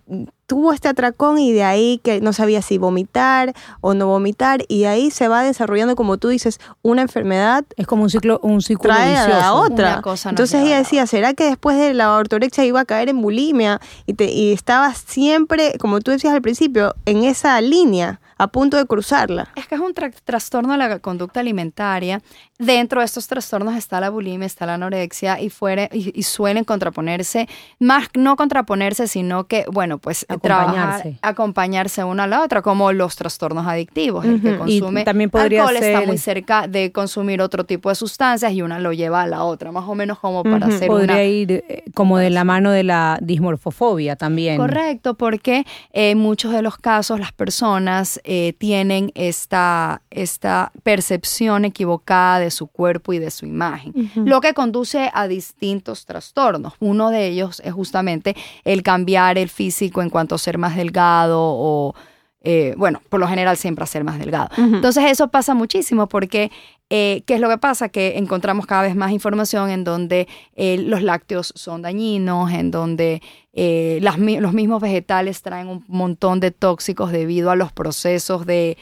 tuvo 0.47 0.73
este 0.73 0.87
atracón 0.87 1.41
y 1.41 1.53
de 1.53 1.65
ahí 1.65 2.01
que 2.05 2.21
no 2.21 2.33
sabía 2.33 2.63
si 2.63 2.79
vomitar 2.79 3.55
o 3.81 3.95
no 3.95 4.07
vomitar 4.07 4.63
y 4.69 4.83
de 4.83 4.87
ahí 4.87 5.11
se 5.11 5.27
va 5.27 5.43
desarrollando 5.43 5.97
como 5.97 6.19
tú 6.19 6.29
dices 6.29 6.59
una 6.83 7.03
enfermedad 7.03 7.65
es 7.77 7.87
como 7.87 8.03
un 8.03 8.11
ciclo 8.11 8.41
un 8.43 8.61
ciclo 8.61 8.93
trae 8.93 9.11
vicioso. 9.11 9.33
a 9.33 9.39
la 9.39 9.55
otra 9.55 10.03
entonces 10.25 10.65
ella 10.65 10.79
decía 10.79 11.07
será 11.07 11.35
que 11.35 11.45
después 11.45 11.79
de 11.79 11.95
la 11.95 12.17
ortorexia 12.17 12.65
iba 12.65 12.81
a 12.81 12.85
caer 12.85 13.09
en 13.09 13.23
bulimia 13.23 13.81
y, 14.07 14.15
te, 14.15 14.25
y 14.33 14.53
estaba 14.53 14.93
siempre 14.93 15.75
como 15.79 16.01
tú 16.01 16.11
decías 16.11 16.35
al 16.35 16.43
principio 16.43 16.97
en 17.07 17.23
esa 17.23 17.61
línea 17.61 18.20
a 18.41 18.49
punto 18.49 18.79
de 18.79 18.87
cruzarla. 18.87 19.49
Es 19.55 19.67
que 19.67 19.75
es 19.75 19.81
un 19.83 19.93
trastorno 19.93 20.73
de 20.73 20.79
la 20.79 20.99
conducta 20.99 21.41
alimentaria. 21.41 22.23
Dentro 22.59 23.01
de 23.01 23.05
estos 23.05 23.27
trastornos 23.27 23.77
está 23.77 24.01
la 24.01 24.09
bulimia, 24.09 24.47
está 24.47 24.65
la 24.65 24.75
anorexia 24.75 25.39
y, 25.41 25.51
fuere, 25.51 25.91
y, 25.93 26.23
suelen 26.23 26.65
contraponerse, 26.65 27.49
más 27.79 28.09
no 28.15 28.37
contraponerse, 28.37 29.09
sino 29.09 29.45
que, 29.45 29.67
bueno, 29.71 29.99
pues 29.99 30.25
acompañarse, 30.29 31.19
acompañarse 31.21 32.03
una 32.03 32.25
a 32.25 32.27
la 32.27 32.43
otra, 32.43 32.63
como 32.63 32.93
los 32.93 33.15
trastornos 33.15 33.67
adictivos. 33.67 34.25
El 34.25 34.41
que 34.41 34.57
consume 34.57 35.05
también 35.05 35.29
podría 35.29 35.63
alcohol 35.63 35.79
ser... 35.79 35.95
está 35.95 36.07
muy 36.07 36.17
cerca 36.17 36.67
de 36.67 36.93
consumir 36.93 37.43
otro 37.43 37.65
tipo 37.65 37.91
de 37.91 37.95
sustancias 37.95 38.53
y 38.53 38.63
una 38.63 38.79
lo 38.79 38.95
lleva 38.95 39.23
a 39.23 39.27
la 39.27 39.45
otra, 39.45 39.71
más 39.71 39.85
o 39.87 39.95
menos 39.95 40.19
como 40.19 40.43
para 40.45 40.67
hacer 40.67 40.89
Podría 40.89 41.25
ir 41.25 41.65
eh, 41.69 41.85
como 41.93 42.17
de 42.17 42.31
la 42.31 42.45
mano 42.45 42.71
de 42.71 42.85
la 42.85 43.19
dismorfofobia 43.21 44.17
también. 44.17 44.57
Correcto, 44.57 45.15
porque 45.15 45.67
en 45.93 46.17
muchos 46.17 46.53
de 46.53 46.63
los 46.63 46.79
casos 46.79 47.21
las 47.21 47.33
personas 47.33 48.21
eh, 48.33 48.53
tienen 48.57 49.11
esta, 49.17 50.03
esta 50.09 50.71
percepción 50.85 51.65
equivocada 51.65 52.39
de 52.39 52.53
su 52.53 52.69
cuerpo 52.69 53.13
y 53.13 53.19
de 53.19 53.29
su 53.33 53.45
imagen, 53.45 53.93
lo 54.15 54.41
que 54.41 54.55
conduce 54.55 55.11
a 55.13 55.27
distintos 55.27 56.07
trastornos. 56.07 56.75
Uno 56.79 57.11
de 57.11 57.27
ellos 57.27 57.61
es 57.65 57.73
justamente 57.73 58.37
el 58.63 58.85
cambiar 58.85 59.37
el 59.37 59.49
físico 59.49 60.01
en 60.01 60.11
cuanto 60.11 60.37
a 60.37 60.39
ser 60.39 60.59
más 60.59 60.77
delgado 60.77 61.41
o... 61.41 61.97
Eh, 62.43 62.75
bueno, 62.79 63.03
por 63.11 63.21
lo 63.21 63.29
general 63.29 63.57
siempre 63.57 63.85
a 63.85 63.87
ser 63.87 64.03
más 64.03 64.19
delgado. 64.19 64.49
Entonces 64.57 65.05
eso 65.11 65.29
pasa 65.29 65.55
muchísimo 65.55 66.09
porque 66.09 66.51
eh, 66.93 67.23
¿Qué 67.25 67.35
es 67.35 67.41
lo 67.41 67.49
que 67.49 67.57
pasa? 67.57 67.89
Que 67.89 68.19
encontramos 68.19 68.67
cada 68.67 68.83
vez 68.83 68.97
más 68.97 69.13
información 69.13 69.71
en 69.71 69.85
donde 69.85 70.27
eh, 70.57 70.77
los 70.77 71.05
lácteos 71.05 71.53
son 71.55 71.83
dañinos, 71.83 72.51
en 72.51 72.73
donde 72.73 73.23
las, 73.53 74.19
los 74.19 74.53
mismos 74.53 74.83
vegetales 74.83 75.41
traen 75.43 75.69
un 75.69 75.85
montón 75.87 76.41
de 76.41 76.51
tóxicos 76.51 77.13
debido 77.13 77.53
a 77.53 77.57
los 77.57 77.71
procesos 77.71 78.45
de 78.45 78.77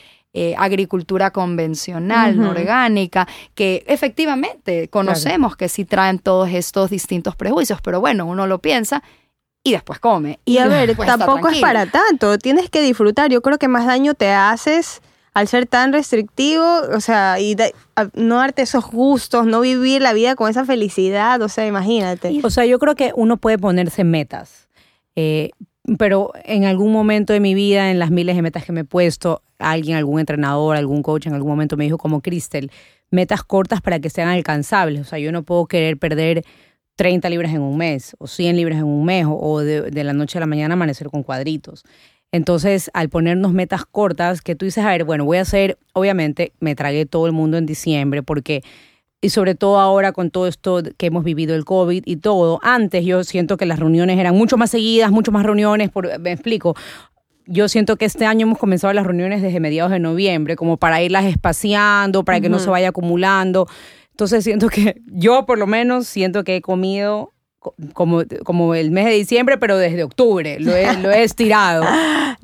agricultura 0.57 1.33
convencional, 1.33 2.39
no 2.39 2.51
orgánica, 2.51 3.29
que 3.55 3.85
efectivamente 3.87 4.89
conocemos 4.89 5.57
que 5.57 5.69
sí 5.69 5.85
traen 5.85 6.19
todos 6.19 6.49
estos 6.49 6.89
distintos 6.89 7.37
prejuicios, 7.37 7.83
pero 7.83 8.01
bueno, 8.01 8.25
uno 8.25 8.47
lo 8.47 8.61
piensa 8.61 9.03
y 9.69 9.73
después 9.73 9.99
come. 9.99 10.39
Y, 10.45 10.59
a 10.59 10.67
ver, 10.67 10.97
tampoco 10.97 11.49
es 11.49 11.61
para 11.61 11.87
tanto, 11.87 12.39
tienes 12.39 12.71
que 12.71 12.83
disfrutar, 12.83 13.31
yo 13.31 13.43
creo 13.43 13.59
que 13.59 13.69
más 13.69 13.87
daño 13.87 14.15
te 14.15 14.31
haces 14.33 15.03
al 15.35 15.47
ser 15.47 15.67
tan 15.67 15.93
restrictivo, 15.93 16.65
o 16.93 17.01
sea, 17.01 17.39
y 17.39 17.57
no 18.15 18.37
darte 18.39 18.63
esos 18.63 18.87
gustos, 18.87 19.47
no 19.47 19.61
vivir 19.61 20.03
la 20.03 20.13
vida 20.13 20.35
con 20.35 20.51
esa 20.51 20.65
felicidad, 20.65 21.41
o 21.43 21.49
sea, 21.49 21.67
imagínate. 21.67 22.41
O 22.43 22.51
sea, 22.51 22.67
yo 22.67 22.79
creo 22.79 22.97
que 22.97 23.13
uno 23.15 23.37
puede 23.37 23.59
ponerse 23.59 24.03
metas, 24.03 24.69
eh, 25.15 25.51
pero 25.97 26.33
en 26.45 26.65
algún 26.65 26.93
momento 26.93 27.33
de 27.33 27.41
mi 27.41 27.55
vida, 27.55 27.91
en 27.91 27.99
las 27.99 28.11
miles 28.11 28.35
de 28.35 28.43
metas 28.43 28.65
que 28.65 28.73
me 28.73 28.81
he 28.81 28.85
puesto, 28.85 29.43
alguien, 29.59 29.97
algún 29.97 30.19
entrenador, 30.19 30.77
algún 30.77 31.03
coach 31.03 31.27
en 31.27 31.35
algún 31.35 31.51
momento 31.51 31.77
me 31.77 31.85
dijo 31.85 31.99
como 31.99 32.21
Cristel, 32.21 32.73
metas 33.11 33.43
cortas 33.45 33.81
para 33.81 34.01
que 34.01 34.11
sean 34.11 34.29
alcanzables, 34.29 35.03
o 35.03 35.05
sea, 35.05 35.19
yo 35.19 35.31
no 35.31 35.45
puedo 35.45 35.67
querer 35.67 35.99
perder 35.99 36.45
30 36.99 37.31
libras 37.31 37.55
en 37.55 37.63
un 37.63 37.77
mes 37.77 38.17
o 38.19 38.27
100 38.27 38.57
libras 38.57 38.79
en 38.79 38.85
un 38.85 39.05
mes 39.05 39.25
o 39.29 39.61
de, 39.61 39.83
de 39.83 40.05
la 40.05 40.13
noche 40.13 40.37
a 40.37 40.41
la 40.41 40.47
mañana 40.47 40.75
amanecer 40.75 41.09
con 41.11 41.23
cuadritos. 41.23 41.85
Entonces, 42.33 42.91
al 42.93 43.09
ponernos 43.09 43.53
metas 43.53 43.85
cortas, 43.87 44.43
que 44.43 44.57
tú 44.57 44.65
dices, 44.65 44.85
a 44.85 44.89
ver, 44.89 45.05
bueno, 45.05 45.25
voy 45.25 45.39
a 45.39 45.43
hacer, 45.43 45.79
obviamente, 45.93 46.53
me 46.59 46.75
tragué 46.75 47.07
todo 47.07 47.27
el 47.27 47.33
mundo 47.33 47.57
en 47.57 47.67
diciembre 47.67 48.25
porque, 48.25 48.65
y 49.21 49.31
sobre 49.31 49.55
todo 49.55 49.79
ahora 49.79 50.11
con 50.11 50.33
todo 50.33 50.49
esto 50.49 50.83
que 50.97 51.07
hemos 51.07 51.23
vivido 51.23 51.55
el 51.55 51.65
COVID 51.65 52.03
y 52.05 52.17
todo, 52.17 52.59
antes 52.65 53.05
yo 53.05 53.23
siento 53.23 53.57
que 53.57 53.65
las 53.65 53.79
reuniones 53.79 54.19
eran 54.19 54.35
mucho 54.35 54.57
más 54.57 54.71
seguidas, 54.73 55.13
mucho 55.13 55.31
más 55.31 55.47
reuniones, 55.47 55.91
por, 55.91 56.19
me 56.19 56.33
explico. 56.33 56.75
Yo 57.47 57.69
siento 57.69 57.97
que 57.97 58.07
este 58.07 58.27
año 58.27 58.47
hemos 58.47 58.59
comenzado 58.59 58.93
las 58.93 59.07
reuniones 59.07 59.41
desde 59.41 59.61
mediados 59.61 59.93
de 59.93 60.01
noviembre, 60.01 60.57
como 60.57 60.79
para 60.79 61.01
irlas 61.01 61.27
espaciando, 61.27 62.25
para 62.25 62.41
que 62.41 62.49
no 62.49 62.59
se 62.59 62.69
vaya 62.69 62.89
acumulando. 62.89 63.69
Entonces 64.19 64.43
siento 64.43 64.69
que 64.69 65.01
yo 65.07 65.47
por 65.47 65.59
lo 65.59 65.69
menos 65.69 66.09
siento 66.09 66.43
que 66.43 66.57
he 66.57 66.61
comido 66.61 67.33
como, 67.93 68.23
como 68.45 68.75
el 68.75 68.91
mes 68.91 69.05
de 69.05 69.13
diciembre, 69.13 69.59
pero 69.59 69.79
desde 69.79 70.03
octubre 70.03 70.59
lo 70.59 70.75
he, 70.75 70.93
lo 70.97 71.13
he 71.13 71.23
estirado. 71.23 71.85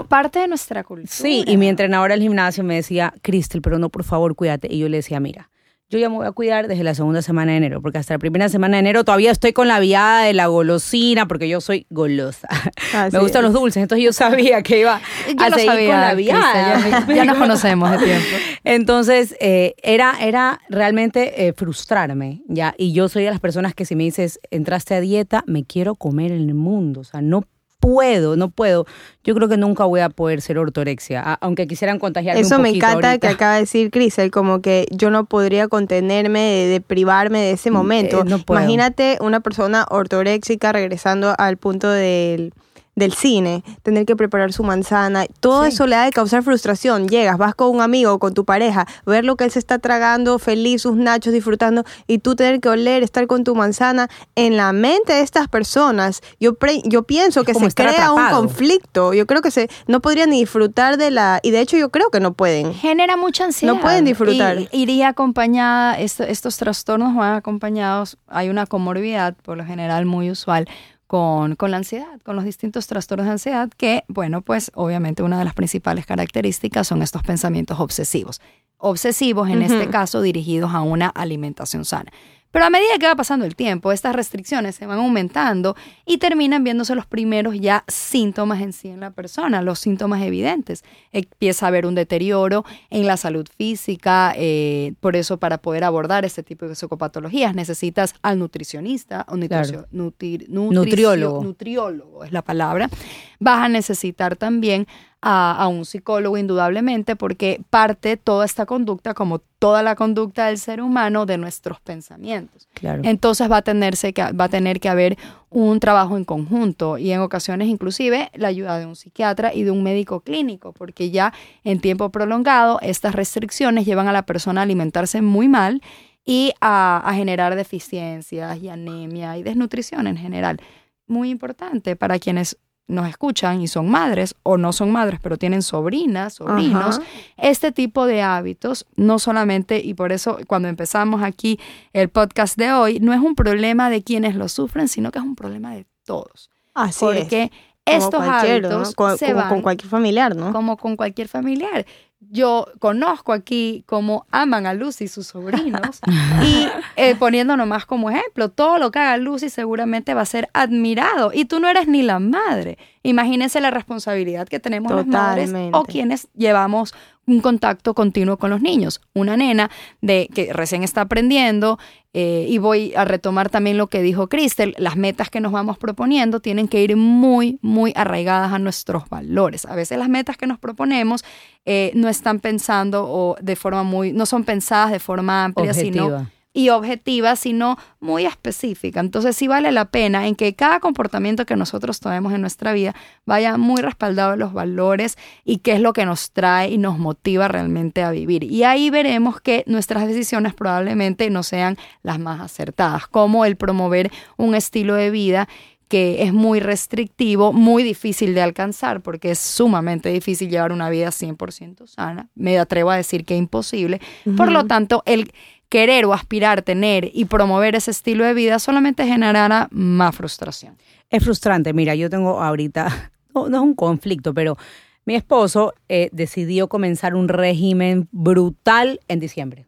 es 0.00 0.06
parte 0.08 0.38
de 0.38 0.48
nuestra 0.48 0.82
cultura. 0.82 1.10
Sí, 1.10 1.44
y 1.46 1.58
mi 1.58 1.68
entrenadora 1.68 2.14
del 2.14 2.22
gimnasio 2.22 2.64
me 2.64 2.76
decía, 2.76 3.12
Cristel, 3.20 3.60
pero 3.60 3.78
no, 3.78 3.90
por 3.90 4.04
favor, 4.04 4.34
cuídate. 4.34 4.68
Y 4.70 4.78
yo 4.78 4.88
le 4.88 4.98
decía, 4.98 5.20
mira, 5.20 5.50
yo 5.90 5.98
ya 5.98 6.08
me 6.08 6.14
voy 6.14 6.26
a 6.26 6.30
cuidar 6.30 6.68
desde 6.68 6.84
la 6.84 6.94
segunda 6.94 7.20
semana 7.20 7.50
de 7.50 7.58
enero, 7.58 7.82
porque 7.82 7.98
hasta 7.98 8.14
la 8.14 8.18
primera 8.20 8.48
semana 8.48 8.76
de 8.76 8.80
enero 8.80 9.02
todavía 9.02 9.32
estoy 9.32 9.52
con 9.52 9.66
la 9.66 9.80
viada 9.80 10.22
de 10.22 10.32
la 10.32 10.46
golosina, 10.46 11.26
porque 11.26 11.48
yo 11.48 11.60
soy 11.60 11.84
golosa. 11.90 12.48
me 13.12 13.18
gustan 13.18 13.42
los 13.42 13.52
dulces, 13.52 13.82
entonces 13.82 14.04
yo 14.04 14.12
sabía 14.12 14.62
que 14.62 14.78
iba 14.78 15.00
a 15.36 15.50
seguir 15.50 15.88
con 15.88 16.00
la 16.00 16.14
viada. 16.14 17.04
Ya, 17.08 17.24
nos 17.24 17.36
conocemos 17.38 17.90
de 17.90 17.98
tiempo. 17.98 18.36
Entonces, 18.62 19.34
eh, 19.40 19.74
era, 19.82 20.14
era 20.20 20.60
realmente 20.68 21.48
eh, 21.48 21.52
frustrarme, 21.54 22.42
¿ya? 22.46 22.72
Y 22.78 22.92
yo 22.92 23.08
soy 23.08 23.24
de 23.24 23.30
las 23.30 23.40
personas 23.40 23.74
que 23.74 23.84
si 23.84 23.96
me 23.96 24.04
dices, 24.04 24.38
entraste 24.52 24.94
a 24.94 25.00
dieta, 25.00 25.42
me 25.48 25.64
quiero 25.64 25.96
comer 25.96 26.30
el 26.30 26.54
mundo, 26.54 27.00
o 27.00 27.04
sea, 27.04 27.20
no 27.20 27.42
puedo, 27.80 28.36
no 28.36 28.50
puedo. 28.50 28.86
Yo 29.24 29.34
creo 29.34 29.48
que 29.48 29.56
nunca 29.56 29.84
voy 29.84 30.00
a 30.00 30.08
poder 30.08 30.40
ser 30.40 30.58
ortorexia, 30.58 31.34
aunque 31.40 31.66
quisieran 31.66 31.98
contagiarme 31.98 32.40
Eso 32.40 32.56
un 32.56 32.62
me 32.62 32.70
encanta 32.70 33.18
que 33.18 33.26
acaba 33.26 33.54
de 33.54 33.60
decir 33.60 33.90
Crisel, 33.90 34.30
como 34.30 34.62
que 34.62 34.86
yo 34.90 35.10
no 35.10 35.24
podría 35.24 35.68
contenerme 35.68 36.66
de, 36.68 36.80
privarme 36.80 37.40
de 37.40 37.52
ese 37.52 37.70
mm, 37.70 37.74
momento. 37.74 38.24
Eh, 38.24 38.44
Imagínate 38.48 39.18
una 39.20 39.40
persona 39.40 39.86
ortoréxica 39.90 40.72
regresando 40.72 41.34
al 41.36 41.56
punto 41.56 41.90
del 41.90 42.52
del 42.94 43.12
cine, 43.14 43.62
tener 43.82 44.04
que 44.04 44.16
preparar 44.16 44.52
su 44.52 44.62
manzana, 44.62 45.26
todo 45.40 45.64
eso 45.64 45.86
le 45.86 45.96
ha 45.96 46.04
de 46.04 46.10
causar 46.10 46.42
frustración. 46.42 47.08
Llegas, 47.08 47.38
vas 47.38 47.54
con 47.54 47.70
un 47.70 47.80
amigo, 47.80 48.18
con 48.18 48.34
tu 48.34 48.44
pareja, 48.44 48.86
ver 49.06 49.24
lo 49.24 49.36
que 49.36 49.44
él 49.44 49.50
se 49.50 49.58
está 49.58 49.78
tragando, 49.78 50.38
feliz, 50.38 50.82
sus 50.82 50.96
nachos, 50.96 51.32
disfrutando, 51.32 51.84
y 52.06 52.18
tú 52.18 52.36
tener 52.36 52.60
que 52.60 52.68
oler, 52.68 53.02
estar 53.02 53.26
con 53.26 53.44
tu 53.44 53.54
manzana. 53.54 54.08
En 54.34 54.56
la 54.56 54.72
mente 54.72 55.14
de 55.14 55.20
estas 55.20 55.48
personas, 55.48 56.20
yo, 56.38 56.56
yo 56.84 57.02
pienso 57.04 57.44
que 57.44 57.54
se 57.54 57.70
crea 57.70 58.12
un 58.12 58.28
conflicto. 58.30 59.14
Yo 59.14 59.26
creo 59.26 59.42
que 59.42 59.50
se 59.50 59.68
no 59.86 60.00
podrían 60.00 60.30
ni 60.30 60.40
disfrutar 60.40 60.96
de 60.96 61.10
la... 61.10 61.40
Y 61.42 61.50
de 61.50 61.60
hecho 61.60 61.76
yo 61.76 61.90
creo 61.90 62.10
que 62.10 62.20
no 62.20 62.32
pueden. 62.32 62.74
Genera 62.74 63.16
mucha 63.16 63.44
ansiedad. 63.44 63.74
No 63.74 63.80
pueden 63.80 64.04
disfrutar. 64.04 64.68
iría 64.72 65.08
acompañada, 65.08 65.98
estos 65.98 66.56
trastornos 66.56 67.14
van 67.14 67.34
acompañados, 67.34 68.18
hay 68.26 68.48
una 68.48 68.66
comorbidad, 68.66 69.34
por 69.42 69.56
lo 69.56 69.64
general 69.64 70.06
muy 70.06 70.30
usual, 70.30 70.68
con, 71.10 71.56
con 71.56 71.72
la 71.72 71.78
ansiedad, 71.78 72.20
con 72.24 72.36
los 72.36 72.44
distintos 72.44 72.86
trastornos 72.86 73.26
de 73.26 73.32
ansiedad, 73.32 73.68
que, 73.76 74.04
bueno, 74.06 74.42
pues 74.42 74.70
obviamente 74.76 75.24
una 75.24 75.40
de 75.40 75.44
las 75.44 75.54
principales 75.54 76.06
características 76.06 76.86
son 76.86 77.02
estos 77.02 77.24
pensamientos 77.24 77.80
obsesivos. 77.80 78.40
Obsesivos, 78.78 79.48
en 79.48 79.62
este 79.62 79.88
caso, 79.88 80.22
dirigidos 80.22 80.72
a 80.72 80.82
una 80.82 81.08
alimentación 81.08 81.84
sana. 81.84 82.12
Pero 82.50 82.64
a 82.64 82.70
medida 82.70 82.98
que 82.98 83.06
va 83.06 83.14
pasando 83.14 83.44
el 83.44 83.54
tiempo, 83.54 83.92
estas 83.92 84.14
restricciones 84.14 84.74
se 84.74 84.86
van 84.86 84.98
aumentando 84.98 85.76
y 86.04 86.18
terminan 86.18 86.64
viéndose 86.64 86.96
los 86.96 87.06
primeros 87.06 87.54
ya 87.60 87.84
síntomas 87.86 88.60
en 88.60 88.72
sí 88.72 88.88
en 88.88 89.00
la 89.00 89.12
persona, 89.12 89.62
los 89.62 89.78
síntomas 89.78 90.22
evidentes. 90.22 90.82
Empieza 91.12 91.66
a 91.66 91.68
haber 91.68 91.86
un 91.86 91.94
deterioro 91.94 92.64
en 92.90 93.06
la 93.06 93.16
salud 93.16 93.46
física, 93.56 94.34
eh, 94.36 94.94
por 95.00 95.14
eso 95.14 95.38
para 95.38 95.58
poder 95.58 95.84
abordar 95.84 96.24
este 96.24 96.42
tipo 96.42 96.66
de 96.66 96.74
psicopatologías 96.74 97.54
necesitas 97.54 98.14
al 98.22 98.38
nutricionista 98.38 99.24
o 99.28 99.36
nutriólogo. 99.36 101.44
nutriólogo 101.44 102.24
es 102.24 102.32
la 102.32 102.42
palabra. 102.42 102.90
Vas 103.38 103.64
a 103.64 103.68
necesitar 103.68 104.36
también 104.36 104.86
a, 105.22 105.68
un 105.68 105.84
psicólogo 105.84 106.38
indudablemente 106.38 107.14
porque 107.14 107.60
parte 107.70 108.16
toda 108.16 108.46
esta 108.46 108.64
conducta, 108.64 109.12
como 109.14 109.38
toda 109.38 109.82
la 109.82 109.94
conducta 109.94 110.46
del 110.46 110.58
ser 110.58 110.80
humano, 110.80 111.26
de 111.26 111.36
nuestros 111.36 111.80
pensamientos. 111.80 112.68
Entonces 112.82 113.50
va 113.50 113.58
a, 113.58 113.62
tenerse 113.62 114.12
que, 114.14 114.22
va 114.32 114.44
a 114.44 114.48
tener 114.48 114.80
que 114.80 114.88
haber 114.88 115.18
un 115.50 115.78
trabajo 115.80 116.16
en 116.16 116.24
conjunto 116.24 116.96
y 116.96 117.12
en 117.12 117.20
ocasiones 117.20 117.68
inclusive 117.68 118.30
la 118.34 118.48
ayuda 118.48 118.78
de 118.78 118.86
un 118.86 118.96
psiquiatra 118.96 119.52
y 119.52 119.64
de 119.64 119.70
un 119.70 119.82
médico 119.82 120.20
clínico, 120.20 120.72
porque 120.72 121.10
ya 121.10 121.34
en 121.64 121.80
tiempo 121.80 122.08
prolongado 122.10 122.78
estas 122.80 123.14
restricciones 123.14 123.84
llevan 123.84 124.08
a 124.08 124.12
la 124.12 124.22
persona 124.22 124.62
a 124.62 124.64
alimentarse 124.64 125.20
muy 125.20 125.48
mal 125.48 125.82
y 126.24 126.52
a, 126.60 127.02
a 127.04 127.14
generar 127.14 127.56
deficiencias 127.56 128.62
y 128.62 128.68
anemia 128.68 129.36
y 129.36 129.42
desnutrición 129.42 130.06
en 130.06 130.16
general. 130.16 130.60
Muy 131.06 131.28
importante 131.28 131.96
para 131.96 132.18
quienes 132.18 132.56
nos 132.90 133.08
escuchan 133.08 133.60
y 133.60 133.68
son 133.68 133.90
madres 133.90 134.34
o 134.42 134.56
no 134.56 134.72
son 134.72 134.92
madres, 134.92 135.20
pero 135.22 135.36
tienen 135.36 135.62
sobrinas, 135.62 136.34
sobrinos, 136.34 137.00
este 137.36 137.72
tipo 137.72 138.06
de 138.06 138.22
hábitos, 138.22 138.86
no 138.96 139.18
solamente, 139.18 139.80
y 139.82 139.94
por 139.94 140.12
eso 140.12 140.38
cuando 140.46 140.68
empezamos 140.68 141.22
aquí 141.22 141.58
el 141.92 142.08
podcast 142.08 142.56
de 142.56 142.72
hoy, 142.72 143.00
no 143.00 143.12
es 143.12 143.20
un 143.20 143.34
problema 143.34 143.90
de 143.90 144.02
quienes 144.02 144.34
lo 144.34 144.48
sufren, 144.48 144.88
sino 144.88 145.10
que 145.10 145.18
es 145.18 145.24
un 145.24 145.36
problema 145.36 145.74
de 145.74 145.86
todos. 146.04 146.50
Así 146.74 147.04
porque 147.04 147.50
estos 147.84 148.22
hábitos 148.22 148.94
se 149.18 149.32
van, 149.32 149.48
con 149.48 149.62
cualquier 149.62 149.88
familiar, 149.88 150.36
¿no? 150.36 150.52
Como 150.52 150.76
con 150.76 150.96
cualquier 150.96 151.28
familiar 151.28 151.86
yo 152.20 152.66
conozco 152.78 153.32
aquí 153.32 153.82
cómo 153.86 154.26
aman 154.30 154.66
a 154.66 154.74
Lucy 154.74 155.04
y 155.04 155.08
sus 155.08 155.28
sobrinos 155.28 156.00
y 156.42 156.68
eh, 156.96 157.14
poniéndonos 157.16 157.66
más 157.66 157.86
como 157.86 158.10
ejemplo, 158.10 158.50
todo 158.50 158.78
lo 158.78 158.90
que 158.90 158.98
haga 158.98 159.16
Lucy 159.16 159.48
seguramente 159.48 160.14
va 160.14 160.20
a 160.22 160.26
ser 160.26 160.50
admirado 160.52 161.32
y 161.32 161.46
tú 161.46 161.60
no 161.60 161.68
eres 161.68 161.88
ni 161.88 162.02
la 162.02 162.18
madre. 162.18 162.78
Imagínense 163.02 163.60
la 163.60 163.70
responsabilidad 163.70 164.46
que 164.46 164.60
tenemos 164.60 164.92
las 164.92 165.06
madres 165.06 165.52
o 165.72 165.84
quienes 165.84 166.28
llevamos 166.34 166.94
un 167.30 167.40
contacto 167.40 167.94
continuo 167.94 168.36
con 168.36 168.50
los 168.50 168.60
niños. 168.60 169.00
Una 169.14 169.36
nena 169.36 169.70
de 170.00 170.28
que 170.32 170.52
recién 170.52 170.82
está 170.82 171.02
aprendiendo, 171.02 171.78
eh, 172.12 172.46
y 172.48 172.58
voy 172.58 172.92
a 172.96 173.04
retomar 173.04 173.50
también 173.50 173.78
lo 173.78 173.86
que 173.86 174.02
dijo 174.02 174.28
Cristel, 174.28 174.74
las 174.78 174.96
metas 174.96 175.30
que 175.30 175.40
nos 175.40 175.52
vamos 175.52 175.78
proponiendo 175.78 176.40
tienen 176.40 176.66
que 176.66 176.82
ir 176.82 176.96
muy, 176.96 177.60
muy 177.62 177.92
arraigadas 177.94 178.52
a 178.52 178.58
nuestros 178.58 179.08
valores. 179.08 179.64
A 179.64 179.76
veces 179.76 179.96
las 179.96 180.08
metas 180.08 180.36
que 180.36 180.48
nos 180.48 180.58
proponemos 180.58 181.24
eh, 181.64 181.92
no 181.94 182.08
están 182.08 182.40
pensando 182.40 183.06
o 183.08 183.36
de 183.40 183.54
forma 183.54 183.84
muy, 183.84 184.12
no 184.12 184.26
son 184.26 184.42
pensadas 184.42 184.90
de 184.90 184.98
forma 184.98 185.44
amplia, 185.44 185.72
sino 185.72 186.26
y 186.52 186.70
objetiva, 186.70 187.36
sino 187.36 187.78
muy 188.00 188.26
específica. 188.26 189.00
Entonces 189.00 189.36
sí 189.36 189.46
vale 189.46 189.70
la 189.70 189.86
pena 189.86 190.26
en 190.26 190.34
que 190.34 190.54
cada 190.54 190.80
comportamiento 190.80 191.46
que 191.46 191.56
nosotros 191.56 192.00
tomemos 192.00 192.32
en 192.32 192.40
nuestra 192.40 192.72
vida 192.72 192.94
vaya 193.24 193.56
muy 193.56 193.82
respaldado 193.82 194.34
en 194.34 194.40
los 194.40 194.52
valores 194.52 195.16
y 195.44 195.58
qué 195.58 195.72
es 195.72 195.80
lo 195.80 195.92
que 195.92 196.06
nos 196.06 196.32
trae 196.32 196.70
y 196.70 196.78
nos 196.78 196.98
motiva 196.98 197.46
realmente 197.48 198.02
a 198.02 198.10
vivir. 198.10 198.44
Y 198.44 198.64
ahí 198.64 198.90
veremos 198.90 199.40
que 199.40 199.62
nuestras 199.66 200.06
decisiones 200.06 200.54
probablemente 200.54 201.30
no 201.30 201.42
sean 201.42 201.76
las 202.02 202.18
más 202.18 202.40
acertadas, 202.40 203.06
como 203.06 203.44
el 203.44 203.56
promover 203.56 204.10
un 204.36 204.54
estilo 204.54 204.94
de 204.94 205.10
vida 205.10 205.48
que 205.90 206.22
es 206.22 206.32
muy 206.32 206.60
restrictivo, 206.60 207.52
muy 207.52 207.82
difícil 207.82 208.32
de 208.32 208.42
alcanzar, 208.42 209.00
porque 209.00 209.32
es 209.32 209.40
sumamente 209.40 210.08
difícil 210.08 210.48
llevar 210.48 210.70
una 210.70 210.88
vida 210.88 211.08
100% 211.08 211.88
sana. 211.88 212.28
Me 212.36 212.56
atrevo 212.60 212.92
a 212.92 212.96
decir 212.96 213.24
que 213.24 213.36
imposible. 213.36 214.00
Por 214.36 214.52
lo 214.52 214.66
tanto, 214.66 215.02
el 215.04 215.32
querer 215.70 216.04
o 216.04 216.12
aspirar, 216.12 216.60
tener 216.62 217.10
y 217.14 217.24
promover 217.24 217.76
ese 217.76 217.92
estilo 217.92 218.24
de 218.24 218.34
vida 218.34 218.58
solamente 218.58 219.06
generará 219.06 219.68
más 219.70 220.14
frustración. 220.14 220.76
Es 221.08 221.24
frustrante. 221.24 221.72
Mira, 221.72 221.94
yo 221.94 222.10
tengo 222.10 222.42
ahorita, 222.42 223.12
no, 223.34 223.46
es 223.46 223.54
un 223.54 223.74
conflicto, 223.74 224.34
pero 224.34 224.58
mi 225.06 225.14
esposo 225.14 225.72
eh, 225.88 226.10
decidió 226.12 226.68
comenzar 226.68 227.14
un 227.14 227.28
régimen 227.28 228.08
brutal 228.12 229.00
en 229.08 229.20
diciembre. 229.20 229.66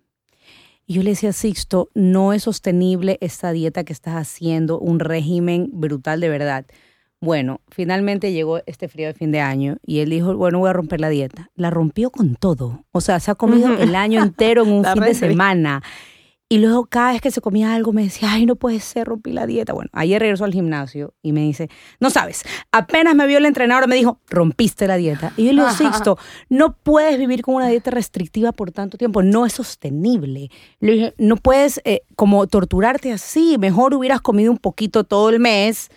Yo 0.88 1.02
le 1.02 1.10
decía, 1.10 1.32
Sixto, 1.32 1.88
no 1.94 2.32
es 2.32 2.42
sostenible 2.42 3.16
esta 3.20 3.52
dieta 3.52 3.84
que 3.84 3.92
estás 3.92 4.14
haciendo, 4.16 4.78
un 4.78 4.98
régimen 4.98 5.70
brutal 5.72 6.20
de 6.20 6.28
verdad. 6.28 6.66
Bueno, 7.22 7.60
finalmente 7.68 8.32
llegó 8.32 8.58
este 8.66 8.88
frío 8.88 9.06
de 9.06 9.14
fin 9.14 9.30
de 9.30 9.40
año 9.40 9.76
y 9.86 10.00
él 10.00 10.10
dijo, 10.10 10.36
bueno, 10.36 10.58
voy 10.58 10.70
a 10.70 10.72
romper 10.72 11.00
la 11.00 11.08
dieta. 11.08 11.52
La 11.54 11.70
rompió 11.70 12.10
con 12.10 12.34
todo. 12.34 12.84
O 12.90 13.00
sea, 13.00 13.20
se 13.20 13.30
ha 13.30 13.36
comido 13.36 13.72
el 13.74 13.94
año 13.94 14.20
entero 14.20 14.64
en 14.64 14.72
un 14.72 14.84
fin 14.92 15.04
de 15.04 15.14
semana. 15.14 15.84
Y 16.48 16.58
luego 16.58 16.84
cada 16.86 17.12
vez 17.12 17.20
que 17.20 17.30
se 17.30 17.40
comía 17.40 17.74
algo 17.74 17.92
me 17.92 18.02
decía, 18.02 18.32
ay, 18.32 18.44
no 18.44 18.56
puede 18.56 18.80
ser, 18.80 19.06
rompí 19.06 19.30
la 19.30 19.46
dieta. 19.46 19.72
Bueno, 19.72 19.88
ayer 19.92 20.20
regresó 20.20 20.44
al 20.44 20.52
gimnasio 20.52 21.14
y 21.22 21.30
me 21.30 21.42
dice, 21.42 21.70
no 22.00 22.10
sabes, 22.10 22.42
apenas 22.72 23.14
me 23.14 23.28
vio 23.28 23.38
el 23.38 23.46
entrenador, 23.46 23.88
me 23.88 23.94
dijo, 23.94 24.18
rompiste 24.28 24.88
la 24.88 24.96
dieta. 24.96 25.32
Y 25.36 25.44
yo 25.44 25.52
le 25.52 25.62
digo, 25.62 25.70
Sixto, 25.76 26.18
no 26.48 26.74
puedes 26.74 27.20
vivir 27.20 27.42
con 27.42 27.54
una 27.54 27.68
dieta 27.68 27.92
restrictiva 27.92 28.50
por 28.50 28.72
tanto 28.72 28.98
tiempo, 28.98 29.22
no 29.22 29.46
es 29.46 29.52
sostenible. 29.52 30.50
Le 30.80 30.92
dije, 30.92 31.14
no 31.18 31.36
puedes 31.36 31.80
eh, 31.84 32.02
como 32.16 32.48
torturarte 32.48 33.12
así, 33.12 33.58
mejor 33.58 33.94
hubieras 33.94 34.20
comido 34.20 34.50
un 34.50 34.58
poquito 34.58 35.04
todo 35.04 35.30
el 35.30 35.38
mes 35.38 35.88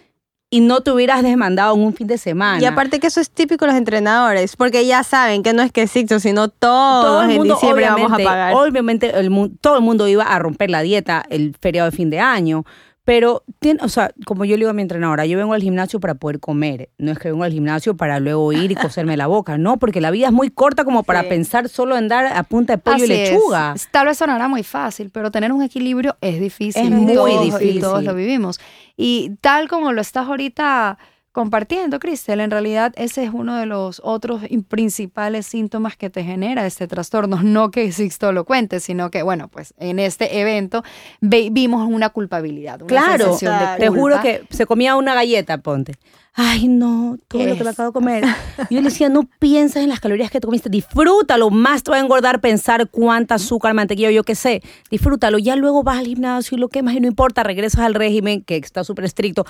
y 0.50 0.62
no 0.62 0.82
te 0.82 0.92
hubieras 0.92 1.24
desmandado 1.24 1.76
en 1.76 1.82
un 1.82 1.94
fin 1.94 2.08
de 2.08 2.18
semana. 2.18 2.62
Y 2.62 2.66
aparte 2.66 3.00
que 3.00 3.08
eso 3.08 3.20
es 3.20 3.30
típico 3.30 3.66
de 3.66 3.72
los 3.72 3.78
entrenadores, 3.78 4.56
porque 4.56 4.86
ya 4.86 5.04
saben 5.04 5.44
que 5.44 5.54
no 5.54 5.62
es 5.62 5.72
que 5.72 5.84
existe, 5.84 6.20
sino 6.20 6.50
todos 6.50 7.06
todo 7.06 7.22
el 7.24 7.28
mundo, 7.30 7.44
en 7.44 7.50
diciembre 7.50 7.86
vamos 7.86 8.12
a 8.14 8.18
pagar. 8.18 8.54
Obviamente 8.54 9.18
el, 9.20 9.30
todo 9.60 9.78
el 9.78 9.82
mundo 9.82 10.08
iba 10.08 10.24
a 10.24 10.40
romper 10.40 10.70
la 10.70 10.82
dieta 10.82 11.26
el 11.30 11.56
feriado 11.60 11.90
de 11.90 11.98
fin 11.98 12.10
de 12.10 12.20
año, 12.20 12.64
pero, 13.06 13.44
tiene, 13.60 13.80
o 13.84 13.88
sea, 13.88 14.12
como 14.26 14.46
yo 14.46 14.56
le 14.56 14.62
digo 14.62 14.72
a 14.72 14.74
mi 14.74 14.82
entrenadora, 14.82 15.28
yo 15.28 15.38
vengo 15.38 15.54
al 15.54 15.62
gimnasio 15.62 16.00
para 16.00 16.16
poder 16.16 16.40
comer. 16.40 16.90
No 16.98 17.12
es 17.12 17.20
que 17.20 17.30
vengo 17.30 17.44
al 17.44 17.52
gimnasio 17.52 17.96
para 17.96 18.20
luego 18.20 18.52
ir 18.52 18.72
y 18.72 18.76
coserme 18.76 19.16
la 19.16 19.28
boca. 19.28 19.60
No, 19.60 19.78
porque 19.78 20.02
la 20.02 20.10
vida 20.10 20.28
es 20.28 20.34
muy 20.34 20.50
corta 20.50 20.84
como 20.84 21.04
para 21.04 21.30
pensar 21.30 21.70
solo 21.70 21.98
en 21.98 22.08
dar 22.08 22.26
a 22.26 22.42
punta 22.42 22.74
de 22.74 22.78
pollo 22.80 23.06
y 23.06 23.08
lechuga. 23.08 23.76
Tal 23.92 24.08
vez 24.08 24.18
sonará 24.18 24.48
muy 24.48 24.64
fácil, 24.64 25.12
pero 25.12 25.30
tener 25.30 25.52
un 25.52 25.62
equilibrio 25.62 26.18
es 26.20 26.40
difícil. 26.40 26.82
Es 26.82 26.90
muy 26.90 27.46
difícil. 27.46 27.78
Y 27.78 27.80
todos 27.80 28.04
lo 28.04 28.16
vivimos. 28.16 28.60
Y 28.98 29.38
tal 29.40 29.68
como 29.68 29.92
lo 29.92 30.02
estás 30.02 30.28
ahorita 30.28 30.98
compartiendo, 31.36 32.00
Cristel. 32.00 32.40
En 32.40 32.50
realidad, 32.50 32.94
ese 32.96 33.26
es 33.26 33.32
uno 33.34 33.58
de 33.58 33.66
los 33.66 34.02
otros 34.06 34.42
principales 34.70 35.46
síntomas 35.46 35.98
que 35.98 36.10
te 36.10 36.24
genera 36.24 36.66
este 36.66 36.88
trastorno. 36.88 37.44
No 37.44 37.72
que 37.72 37.92
Sixto 37.92 38.32
lo 38.32 38.46
cuente, 38.46 38.80
sino 38.80 39.12
que, 39.12 39.22
bueno, 39.22 39.50
pues 39.50 39.74
en 39.78 40.00
este 40.00 40.40
evento 40.40 40.82
vimos 41.20 41.88
una 41.92 42.10
culpabilidad. 42.10 42.82
Una 42.82 42.88
claro, 42.88 43.38
te 43.78 43.90
juro 43.90 44.22
que 44.22 44.44
se 44.50 44.66
comía 44.66 44.96
una 44.96 45.14
galleta, 45.14 45.58
ponte. 45.58 45.96
Ay, 46.38 46.68
no, 46.68 47.18
todo 47.30 47.46
lo 47.46 47.58
que 47.58 47.64
me 47.64 47.70
acabo 47.70 47.90
de 47.90 47.94
comer. 47.94 48.26
yo 48.70 48.80
le 48.80 48.90
decía, 48.90 49.08
no 49.08 49.24
pienses 49.40 49.84
en 49.84 49.90
las 49.90 50.02
calorías 50.02 50.30
que 50.30 50.42
te 50.42 50.46
comiste, 50.48 50.70
disfrútalo, 50.70 51.50
más 51.50 51.82
te 51.82 51.92
va 51.92 51.98
a 51.98 52.02
engordar 52.02 52.42
pensar 52.42 52.90
cuánta 52.90 53.36
azúcar, 53.36 53.74
mantequilla, 53.74 54.12
yo 54.12 54.24
qué 54.24 54.36
sé, 54.36 54.62
disfrútalo. 54.92 55.38
Ya 55.38 55.56
luego 55.56 55.84
vas 55.84 56.00
al 56.00 56.08
gimnasio 56.08 56.58
y 56.58 56.60
lo 56.60 56.68
quemas 56.68 56.96
y 56.96 57.00
no 57.00 57.08
importa, 57.08 57.44
regresas 57.44 57.82
al 57.82 57.94
régimen 57.94 58.42
que 58.42 58.58
está 58.58 58.84
súper 58.84 59.06
estricto 59.06 59.46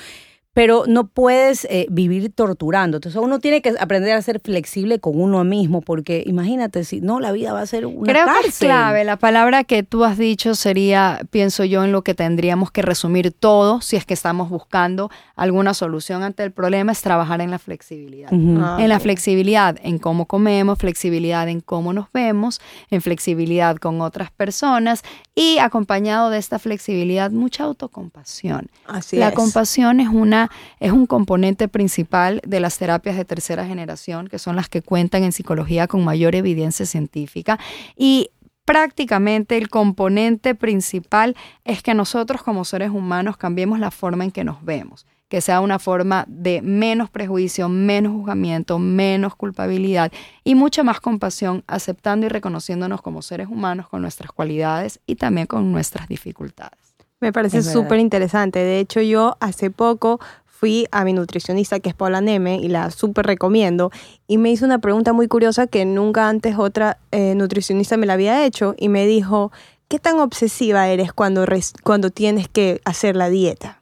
pero 0.56 0.86
no 0.88 1.08
puedes 1.08 1.66
eh, 1.66 1.86
vivir 1.90 2.32
torturando. 2.32 2.96
Entonces 2.98 3.22
uno 3.22 3.40
tiene 3.40 3.62
que 3.62 3.74
aprender 3.78 4.16
a 4.16 4.22
ser 4.22 4.40
flexible 4.40 5.00
con 5.00 5.20
uno 5.20 5.44
mismo, 5.44 5.82
porque 5.82 6.24
imagínate, 6.26 6.86
si 6.86 7.02
no, 7.02 7.20
la 7.20 7.34
vida 7.34 7.52
va 7.52 7.60
a 7.60 7.66
ser 7.66 7.86
una 7.86 8.10
Creo 8.10 8.26
cárcel. 8.26 8.42
que 8.44 8.48
es 8.48 8.58
clave. 8.60 9.04
La 9.04 9.18
palabra 9.18 9.66
que 9.66 9.84
tú 9.84 10.06
has 10.06 10.18
dicho 10.18 10.56
sería, 10.56 11.20
pienso 11.30 11.66
yo, 11.66 11.84
en 11.84 11.92
lo 11.92 12.04
que 12.04 12.14
tendríamos 12.14 12.72
que 12.72 12.82
resumir 12.82 13.34
todo, 13.34 13.82
si 13.82 13.98
es 13.98 14.06
que 14.06 14.14
estamos 14.14 14.50
buscando 14.50 15.12
alguna 15.36 15.74
solución 15.74 16.24
ante 16.24 16.44
el 16.44 16.54
problema, 16.54 16.94
es 16.94 17.02
trabajar 17.02 17.42
en 17.42 17.52
la 17.52 17.60
flexibilidad. 17.60 18.30
Ah, 18.32 18.78
en 18.80 18.88
la 18.88 19.02
flexibilidad 19.02 19.78
en 19.84 20.00
cómo 20.00 20.26
comemos, 20.26 20.78
flexibilidad 20.78 21.50
en 21.50 21.60
cómo 21.60 21.92
nos 21.92 22.10
vemos, 22.14 22.62
en 22.92 23.02
flexibilidad 23.02 23.76
con 23.76 24.00
otras 24.00 24.32
personas 24.32 25.04
y 25.36 25.58
acompañado 25.58 26.30
de 26.30 26.38
esta 26.38 26.60
flexibilidad, 26.60 27.30
mucha 27.30 27.66
autocompasión. 27.66 28.70
Así 28.88 29.18
la 29.18 29.34
compasión 29.34 30.00
es 30.00 30.08
una 30.08 30.45
es 30.80 30.92
un 30.92 31.06
componente 31.06 31.68
principal 31.68 32.42
de 32.46 32.60
las 32.60 32.78
terapias 32.78 33.18
de 33.18 33.26
tercera 33.26 33.66
generación, 33.66 34.28
que 34.28 34.40
son 34.40 34.56
las 34.56 34.70
que 34.70 34.82
cuentan 34.82 35.24
en 35.24 35.32
psicología 35.32 35.88
con 35.88 36.04
mayor 36.04 36.36
evidencia 36.36 36.86
científica. 36.86 37.60
Y 37.96 38.30
prácticamente 38.66 39.58
el 39.58 39.70
componente 39.70 40.56
principal 40.56 41.36
es 41.64 41.82
que 41.82 41.94
nosotros 41.94 42.42
como 42.44 42.66
seres 42.66 42.90
humanos 42.90 43.38
cambiemos 43.38 43.80
la 43.80 43.92
forma 43.92 44.24
en 44.24 44.32
que 44.32 44.44
nos 44.44 44.64
vemos 44.64 45.06
que 45.28 45.42
sea 45.42 45.60
una 45.60 45.80
forma 45.80 46.26
de 46.28 46.62
menos 46.62 47.10
prejuicio, 47.10 47.68
menos 47.68 48.14
juzgamiento, 48.14 48.78
menos 48.80 49.36
culpabilidad 49.36 50.12
y 50.44 50.56
mucha 50.56 50.84
más 50.84 51.00
compasión, 51.00 51.64
aceptando 51.68 52.26
y 52.26 52.30
reconociéndonos 52.30 53.02
como 53.02 53.22
seres 53.22 53.48
humanos 53.48 53.90
con 53.90 54.02
nuestras 54.02 54.32
cualidades 54.32 55.00
y 55.06 55.16
también 55.16 55.48
con 55.48 55.72
nuestras 55.72 56.08
dificultades. 56.08 56.95
Me 57.20 57.32
parece 57.32 57.64
súper 57.64 58.00
interesante. 58.00 58.60
De 58.60 58.80
hecho, 58.80 59.02
yo 59.02 59.38
hace 59.40 59.72
poco 59.72 60.20
fui 60.46 60.88
a 60.92 61.04
mi 61.04 61.14
nutricionista, 61.14 61.80
que 61.80 61.90
es 61.90 61.96
Paula 61.96 62.22
Neme, 62.22 62.58
y 62.58 62.70
la 62.70 62.90
súper 62.90 63.26
recomiendo, 63.26 63.92
y 64.26 64.38
me 64.38 64.52
hizo 64.52 64.66
una 64.66 64.80
pregunta 64.80 65.12
muy 65.12 65.28
curiosa 65.28 65.68
que 65.68 65.86
nunca 65.86 66.30
antes 66.30 66.56
otra 66.58 66.98
eh, 67.12 67.36
nutricionista 67.36 67.98
me 67.98 68.06
la 68.06 68.14
había 68.14 68.46
hecho, 68.46 68.74
y 68.78 68.88
me 68.88 69.06
dijo, 69.06 69.52
¿qué 69.90 70.00
tan 70.00 70.20
obsesiva 70.20 70.88
eres 70.88 71.12
cuando, 71.12 71.46
cuando 71.84 72.10
tienes 72.10 72.48
que 72.48 72.82
hacer 72.86 73.16
la 73.18 73.30
dieta? 73.30 73.82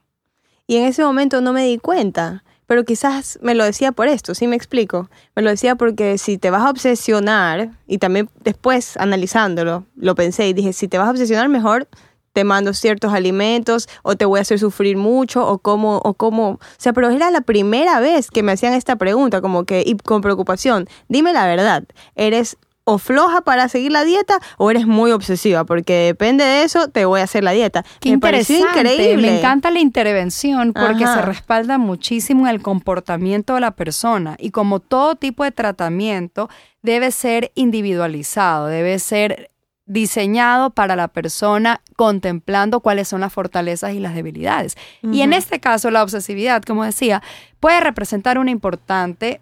Y 0.65 0.77
en 0.77 0.85
ese 0.85 1.03
momento 1.03 1.41
no 1.41 1.53
me 1.53 1.65
di 1.65 1.77
cuenta, 1.77 2.43
pero 2.65 2.85
quizás 2.85 3.37
me 3.41 3.53
lo 3.53 3.65
decía 3.65 3.91
por 3.91 4.07
esto, 4.07 4.33
¿sí 4.33 4.47
me 4.47 4.55
explico? 4.55 5.09
Me 5.35 5.43
lo 5.43 5.51
decía 5.51 5.75
porque 5.75 6.17
si 6.17 6.39
te 6.39 6.49
vas 6.49 6.63
a 6.63 6.71
obsesionar, 6.71 7.69
y 7.87 7.99
también 7.99 8.29
después 8.43 8.97
analizándolo, 8.97 9.85
lo 9.95 10.15
pensé 10.15 10.47
y 10.47 10.53
dije, 10.53 10.73
si 10.73 10.87
te 10.87 10.97
vas 10.97 11.07
a 11.07 11.11
obsesionar, 11.11 11.49
mejor 11.49 11.87
te 12.33 12.43
mando 12.43 12.73
ciertos 12.73 13.13
alimentos 13.13 13.87
o 14.01 14.15
te 14.15 14.25
voy 14.25 14.39
a 14.39 14.41
hacer 14.41 14.59
sufrir 14.59 14.97
mucho 14.97 15.47
o 15.47 15.59
cómo, 15.59 15.97
o 16.03 16.13
cómo, 16.15 16.49
o 16.49 16.59
sea, 16.77 16.93
pero 16.93 17.09
era 17.09 17.31
la 17.31 17.41
primera 17.41 17.99
vez 17.99 18.29
que 18.29 18.43
me 18.43 18.51
hacían 18.51 18.73
esta 18.73 18.95
pregunta, 18.95 19.41
como 19.41 19.63
que, 19.63 19.83
y 19.85 19.95
con 19.95 20.21
preocupación, 20.21 20.87
dime 21.07 21.31
la 21.31 21.45
verdad, 21.45 21.83
¿eres 22.15 22.57
o 22.85 22.97
floja 22.97 23.41
para 23.41 23.69
seguir 23.69 23.91
la 23.91 24.03
dieta 24.03 24.39
o 24.57 24.69
eres 24.69 24.85
muy 24.85 25.11
obsesiva, 25.11 25.63
porque 25.63 25.93
depende 25.93 26.43
de 26.43 26.63
eso 26.63 26.89
te 26.89 27.05
voy 27.05 27.21
a 27.21 27.23
hacer 27.23 27.43
la 27.43 27.51
dieta. 27.51 27.83
Qué 27.99 28.09
me 28.09 28.15
interesante. 28.15 28.61
increíble. 28.61 29.31
Me 29.31 29.39
encanta 29.39 29.71
la 29.71 29.79
intervención 29.79 30.73
porque 30.73 31.07
se 31.07 31.21
respalda 31.21 31.77
muchísimo 31.77 32.47
en 32.47 32.55
el 32.55 32.61
comportamiento 32.61 33.55
de 33.55 33.61
la 33.61 33.71
persona 33.71 34.35
y 34.37 34.51
como 34.51 34.79
todo 34.79 35.15
tipo 35.15 35.43
de 35.43 35.51
tratamiento 35.51 36.49
debe 36.81 37.11
ser 37.11 37.51
individualizado, 37.55 38.67
debe 38.67 38.99
ser 38.99 39.49
diseñado 39.93 40.71
para 40.71 40.95
la 40.95 41.07
persona 41.07 41.81
contemplando 41.95 42.79
cuáles 42.79 43.07
son 43.07 43.21
las 43.21 43.31
fortalezas 43.31 43.93
y 43.93 43.99
las 43.99 44.15
debilidades. 44.15 44.75
Y 45.03 45.21
en 45.21 45.33
este 45.33 45.59
caso, 45.59 45.91
la 45.91 46.01
obsesividad, 46.01 46.63
como 46.63 46.83
decía, 46.83 47.21
puede 47.59 47.79
representar 47.79 48.39
una 48.39 48.49
importante 48.49 49.39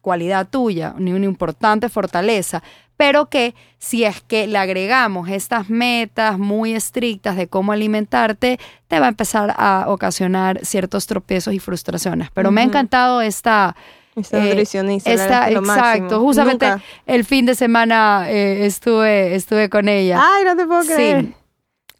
cualidad 0.00 0.48
tuya, 0.48 0.94
ni 0.98 1.12
una 1.12 1.26
importante 1.26 1.90
fortaleza, 1.90 2.62
pero 2.96 3.28
que 3.28 3.54
si 3.78 4.04
es 4.04 4.22
que 4.22 4.46
le 4.46 4.58
agregamos 4.58 5.28
estas 5.28 5.68
metas 5.68 6.38
muy 6.38 6.72
estrictas 6.72 7.36
de 7.36 7.46
cómo 7.46 7.72
alimentarte, 7.72 8.58
te 8.88 8.98
va 8.98 9.06
a 9.06 9.10
empezar 9.10 9.54
a 9.56 9.84
ocasionar 9.88 10.64
ciertos 10.64 11.06
tropiezos 11.06 11.52
y 11.52 11.58
frustraciones. 11.58 12.30
Pero 12.32 12.50
me 12.50 12.62
ha 12.62 12.64
encantado 12.64 13.20
esta 13.20 13.76
esta 14.16 14.38
eh, 14.38 14.48
nutricionista. 14.48 15.10
exacto. 15.50 16.20
Justamente 16.20 16.66
el 17.06 17.24
fin 17.24 17.46
de 17.46 17.54
semana 17.54 18.26
eh, 18.28 18.66
estuve, 18.66 19.34
estuve 19.34 19.68
con 19.68 19.88
ella. 19.88 20.20
Ay, 20.22 20.44
no 20.44 20.56
te 20.56 20.66
puedo 20.66 20.82
creer. 20.84 21.24
Sí. 21.24 21.34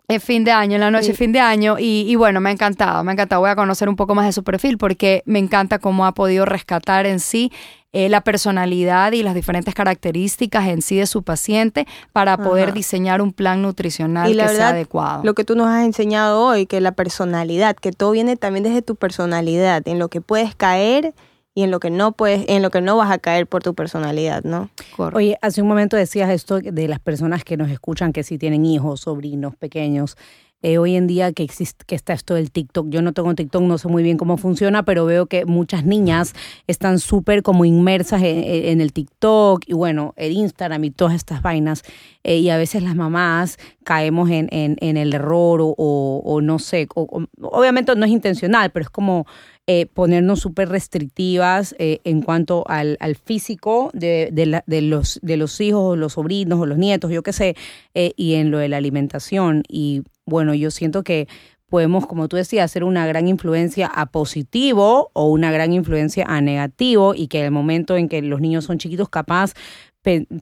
El 0.08 0.20
fin 0.20 0.44
de 0.44 0.50
año, 0.50 0.74
en 0.74 0.80
la 0.80 0.90
noche, 0.90 1.14
fin 1.14 1.32
de 1.32 1.40
año, 1.40 1.76
y, 1.78 2.14
bueno, 2.16 2.40
me 2.40 2.50
ha 2.50 2.52
encantado, 2.52 3.02
me 3.02 3.12
ha 3.12 3.14
encantado. 3.14 3.40
Voy 3.40 3.50
a 3.50 3.56
conocer 3.56 3.88
un 3.88 3.96
poco 3.96 4.14
más 4.14 4.26
de 4.26 4.32
su 4.32 4.44
perfil 4.44 4.76
porque 4.76 5.22
me 5.24 5.38
encanta 5.38 5.78
cómo 5.78 6.04
ha 6.04 6.12
podido 6.12 6.44
rescatar 6.44 7.06
en 7.06 7.18
sí 7.18 7.50
eh, 7.94 8.10
la 8.10 8.20
personalidad 8.20 9.12
y 9.12 9.22
las 9.22 9.34
diferentes 9.34 9.74
características 9.74 10.68
en 10.68 10.82
sí 10.82 10.96
de 10.96 11.06
su 11.06 11.22
paciente 11.22 11.86
para 12.12 12.36
poder 12.36 12.74
diseñar 12.74 13.22
un 13.22 13.32
plan 13.32 13.62
nutricional 13.62 14.36
que 14.36 14.48
sea 14.48 14.70
adecuado. 14.70 15.22
Lo 15.24 15.32
que 15.34 15.44
tú 15.44 15.56
nos 15.56 15.68
has 15.68 15.84
enseñado 15.84 16.44
hoy, 16.44 16.66
que 16.66 16.82
la 16.82 16.92
personalidad, 16.92 17.74
que 17.74 17.92
todo 17.92 18.10
viene 18.10 18.36
también 18.36 18.64
desde 18.64 18.82
tu 18.82 18.96
personalidad, 18.96 19.86
en 19.86 19.98
lo 19.98 20.08
que 20.08 20.20
puedes 20.20 20.54
caer 20.54 21.14
y 21.54 21.62
en 21.62 21.70
lo 21.70 21.80
que 21.80 21.90
no 21.90 22.12
puedes, 22.12 22.44
en 22.48 22.62
lo 22.62 22.70
que 22.70 22.80
no 22.80 22.96
vas 22.96 23.10
a 23.10 23.18
caer 23.18 23.46
por 23.46 23.62
tu 23.62 23.74
personalidad, 23.74 24.42
¿no? 24.44 24.70
Oye, 24.96 25.36
hace 25.42 25.62
un 25.62 25.68
momento 25.68 25.96
decías 25.96 26.30
esto 26.30 26.60
de 26.60 26.88
las 26.88 26.98
personas 26.98 27.44
que 27.44 27.56
nos 27.56 27.70
escuchan 27.70 28.12
que 28.12 28.22
sí 28.22 28.38
tienen 28.38 28.64
hijos, 28.64 29.00
sobrinos 29.00 29.54
pequeños. 29.56 30.16
Eh, 30.64 30.78
hoy 30.78 30.94
en 30.94 31.08
día 31.08 31.32
que 31.32 31.42
existe, 31.42 31.84
que 31.84 31.96
está 31.96 32.12
esto 32.12 32.34
del 32.34 32.52
TikTok. 32.52 32.88
Yo 32.88 33.02
no 33.02 33.12
tengo 33.12 33.34
TikTok, 33.34 33.62
no 33.62 33.78
sé 33.78 33.88
muy 33.88 34.04
bien 34.04 34.16
cómo 34.16 34.36
funciona, 34.36 34.84
pero 34.84 35.04
veo 35.04 35.26
que 35.26 35.44
muchas 35.44 35.84
niñas 35.84 36.34
están 36.68 37.00
súper 37.00 37.42
como 37.42 37.64
inmersas 37.64 38.22
en, 38.22 38.80
el 38.80 38.92
TikTok 38.92 39.64
y 39.66 39.72
bueno, 39.72 40.14
el 40.16 40.32
Instagram 40.32 40.84
y 40.84 40.90
todas 40.92 41.14
estas 41.14 41.42
vainas. 41.42 41.82
Eh, 42.22 42.38
y 42.38 42.50
a 42.50 42.56
veces 42.56 42.84
las 42.84 42.94
mamás 42.94 43.58
caemos 43.82 44.30
en, 44.30 44.48
en, 44.52 44.96
el 44.96 45.12
error 45.12 45.60
o, 45.60 45.74
o, 45.76 46.40
no 46.40 46.60
sé, 46.60 46.86
obviamente 46.94 47.96
no 47.96 48.06
es 48.06 48.12
intencional, 48.12 48.70
pero 48.70 48.84
es 48.84 48.90
como 48.90 49.26
eh, 49.68 49.86
ponernos 49.86 50.40
súper 50.40 50.68
restrictivas 50.68 51.76
eh, 51.78 52.00
en 52.02 52.22
cuanto 52.22 52.64
al, 52.66 52.96
al 52.98 53.14
físico 53.14 53.90
de, 53.92 54.30
de, 54.32 54.82
los, 54.82 55.20
de 55.22 55.36
los 55.36 55.60
hijos, 55.60 55.96
los 55.96 56.14
sobrinos 56.14 56.58
o 56.60 56.66
los 56.66 56.78
nietos, 56.78 57.12
yo 57.12 57.22
qué 57.22 57.32
sé, 57.32 57.54
eh, 57.94 58.12
y 58.16 58.34
en 58.34 58.50
lo 58.50 58.58
de 58.58 58.68
la 58.68 58.78
alimentación. 58.78 59.62
Y 59.68 60.02
bueno, 60.26 60.52
yo 60.54 60.72
siento 60.72 61.04
que 61.04 61.28
podemos, 61.68 62.06
como 62.06 62.26
tú 62.26 62.36
decías, 62.36 62.64
hacer 62.64 62.82
una 62.82 63.06
gran 63.06 63.28
influencia 63.28 63.86
a 63.86 64.06
positivo 64.06 65.10
o 65.12 65.28
una 65.28 65.52
gran 65.52 65.72
influencia 65.72 66.26
a 66.28 66.40
negativo 66.40 67.14
y 67.14 67.28
que 67.28 67.38
en 67.38 67.44
el 67.44 67.50
momento 67.52 67.96
en 67.96 68.08
que 68.08 68.20
los 68.20 68.40
niños 68.40 68.64
son 68.64 68.78
chiquitos, 68.78 69.08
capaz 69.08 69.54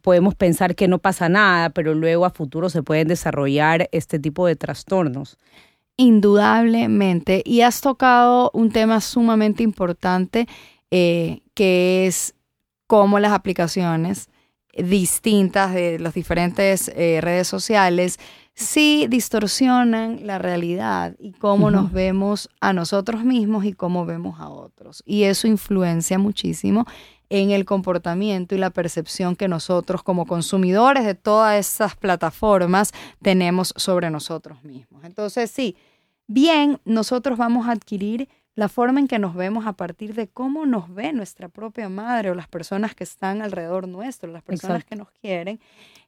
podemos 0.02 0.35
pensar 0.35 0.74
que 0.74 0.88
no 0.88 0.98
pasa 0.98 1.28
nada, 1.28 1.70
pero 1.70 1.94
luego 1.94 2.24
a 2.24 2.30
futuro 2.30 2.70
se 2.70 2.83
pueden 2.83 3.09
desarrollar 3.09 3.88
este 3.92 4.18
tipo 4.18 4.46
de 4.46 4.56
trastornos. 4.56 5.37
Indudablemente. 6.00 7.42
Y 7.44 7.60
has 7.60 7.82
tocado 7.82 8.50
un 8.54 8.70
tema 8.70 9.02
sumamente 9.02 9.62
importante 9.62 10.48
eh, 10.90 11.42
que 11.52 12.06
es 12.06 12.34
cómo 12.86 13.18
las 13.18 13.32
aplicaciones 13.32 14.30
distintas 14.74 15.74
de 15.74 15.98
las 15.98 16.14
diferentes 16.14 16.88
eh, 16.88 17.20
redes 17.20 17.48
sociales 17.48 18.18
sí 18.54 19.08
distorsionan 19.10 20.26
la 20.26 20.38
realidad 20.38 21.16
y 21.18 21.32
cómo 21.32 21.70
nos 21.70 21.92
vemos 21.92 22.48
a 22.62 22.72
nosotros 22.72 23.22
mismos 23.22 23.66
y 23.66 23.74
cómo 23.74 24.06
vemos 24.06 24.40
a 24.40 24.48
otros. 24.48 25.02
Y 25.04 25.24
eso 25.24 25.48
influencia 25.48 26.18
muchísimo 26.18 26.86
en 27.28 27.50
el 27.50 27.66
comportamiento 27.66 28.54
y 28.54 28.58
la 28.58 28.70
percepción 28.70 29.36
que 29.36 29.48
nosotros 29.48 30.02
como 30.02 30.24
consumidores 30.24 31.04
de 31.04 31.14
todas 31.14 31.58
estas 31.58 31.94
plataformas 31.94 32.92
tenemos 33.20 33.74
sobre 33.76 34.08
nosotros 34.08 34.64
mismos. 34.64 35.04
Entonces, 35.04 35.50
sí, 35.50 35.76
bien, 36.30 36.80
nosotros 36.84 37.36
vamos 37.36 37.66
a 37.66 37.72
adquirir 37.72 38.28
la 38.54 38.68
forma 38.68 39.00
en 39.00 39.08
que 39.08 39.18
nos 39.18 39.34
vemos 39.34 39.66
a 39.66 39.72
partir 39.72 40.14
de 40.14 40.28
cómo 40.28 40.64
nos 40.64 40.92
ve 40.94 41.12
nuestra 41.12 41.48
propia 41.48 41.88
madre 41.88 42.30
o 42.30 42.34
las 42.34 42.46
personas 42.46 42.94
que 42.94 43.04
están 43.04 43.42
alrededor 43.42 43.88
nuestro, 43.88 44.30
las 44.30 44.42
personas 44.42 44.84
que 44.84 44.96
nos 44.96 45.10
quieren. 45.10 45.60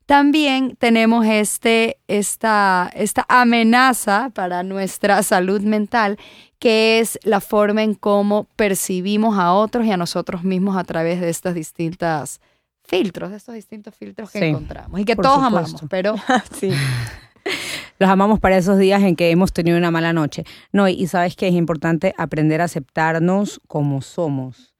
También 0.07 0.77
tenemos 0.77 1.25
este, 1.27 1.99
esta, 2.09 2.91
esta 2.95 3.25
amenaza 3.29 4.31
para 4.35 4.63
nuestra 4.63 5.23
salud 5.23 5.61
mental, 5.63 6.19
que 6.59 7.01
es 7.01 7.19
la 7.25 7.41
forma 7.41 7.83
en 7.83 7.95
cómo 7.95 8.45
percibimos 8.57 9.39
a 9.39 9.53
otros 9.53 9.87
y 9.87 9.91
a 9.93 9.97
nosotros 9.97 10.45
mismos 10.45 10.77
a 10.77 10.85
través 10.85 11.21
de 11.21 11.31
estas 11.31 11.55
distintas 11.55 12.41
filtros, 12.85 13.31
de 13.31 13.37
estos 13.39 13.55
distintos 13.55 13.95
filtros 13.95 14.31
que 14.31 14.47
encontramos 14.47 15.01
y 15.01 15.05
que 15.05 15.17
todos 15.17 15.43
amamos, 15.43 15.83
pero 15.89 16.15
sí. 16.61 16.71
los 17.99 18.11
amamos 18.11 18.41
para 18.41 18.57
esos 18.57 18.79
días 18.79 19.03
en 19.03 19.17
que 19.17 19.31
hemos 19.31 19.53
tenido 19.53 19.79
una 19.79 19.91
mala 19.91 20.13
noche. 20.13 20.45
No, 20.73 20.89
y, 20.89 21.07
sabes 21.07 21.37
que 21.37 21.49
es 21.49 21.55
importante 21.55 22.15
aprender 22.19 22.61
a 22.61 22.65
aceptarnos 22.65 23.61
como 23.69 24.03
somos. 24.03 24.73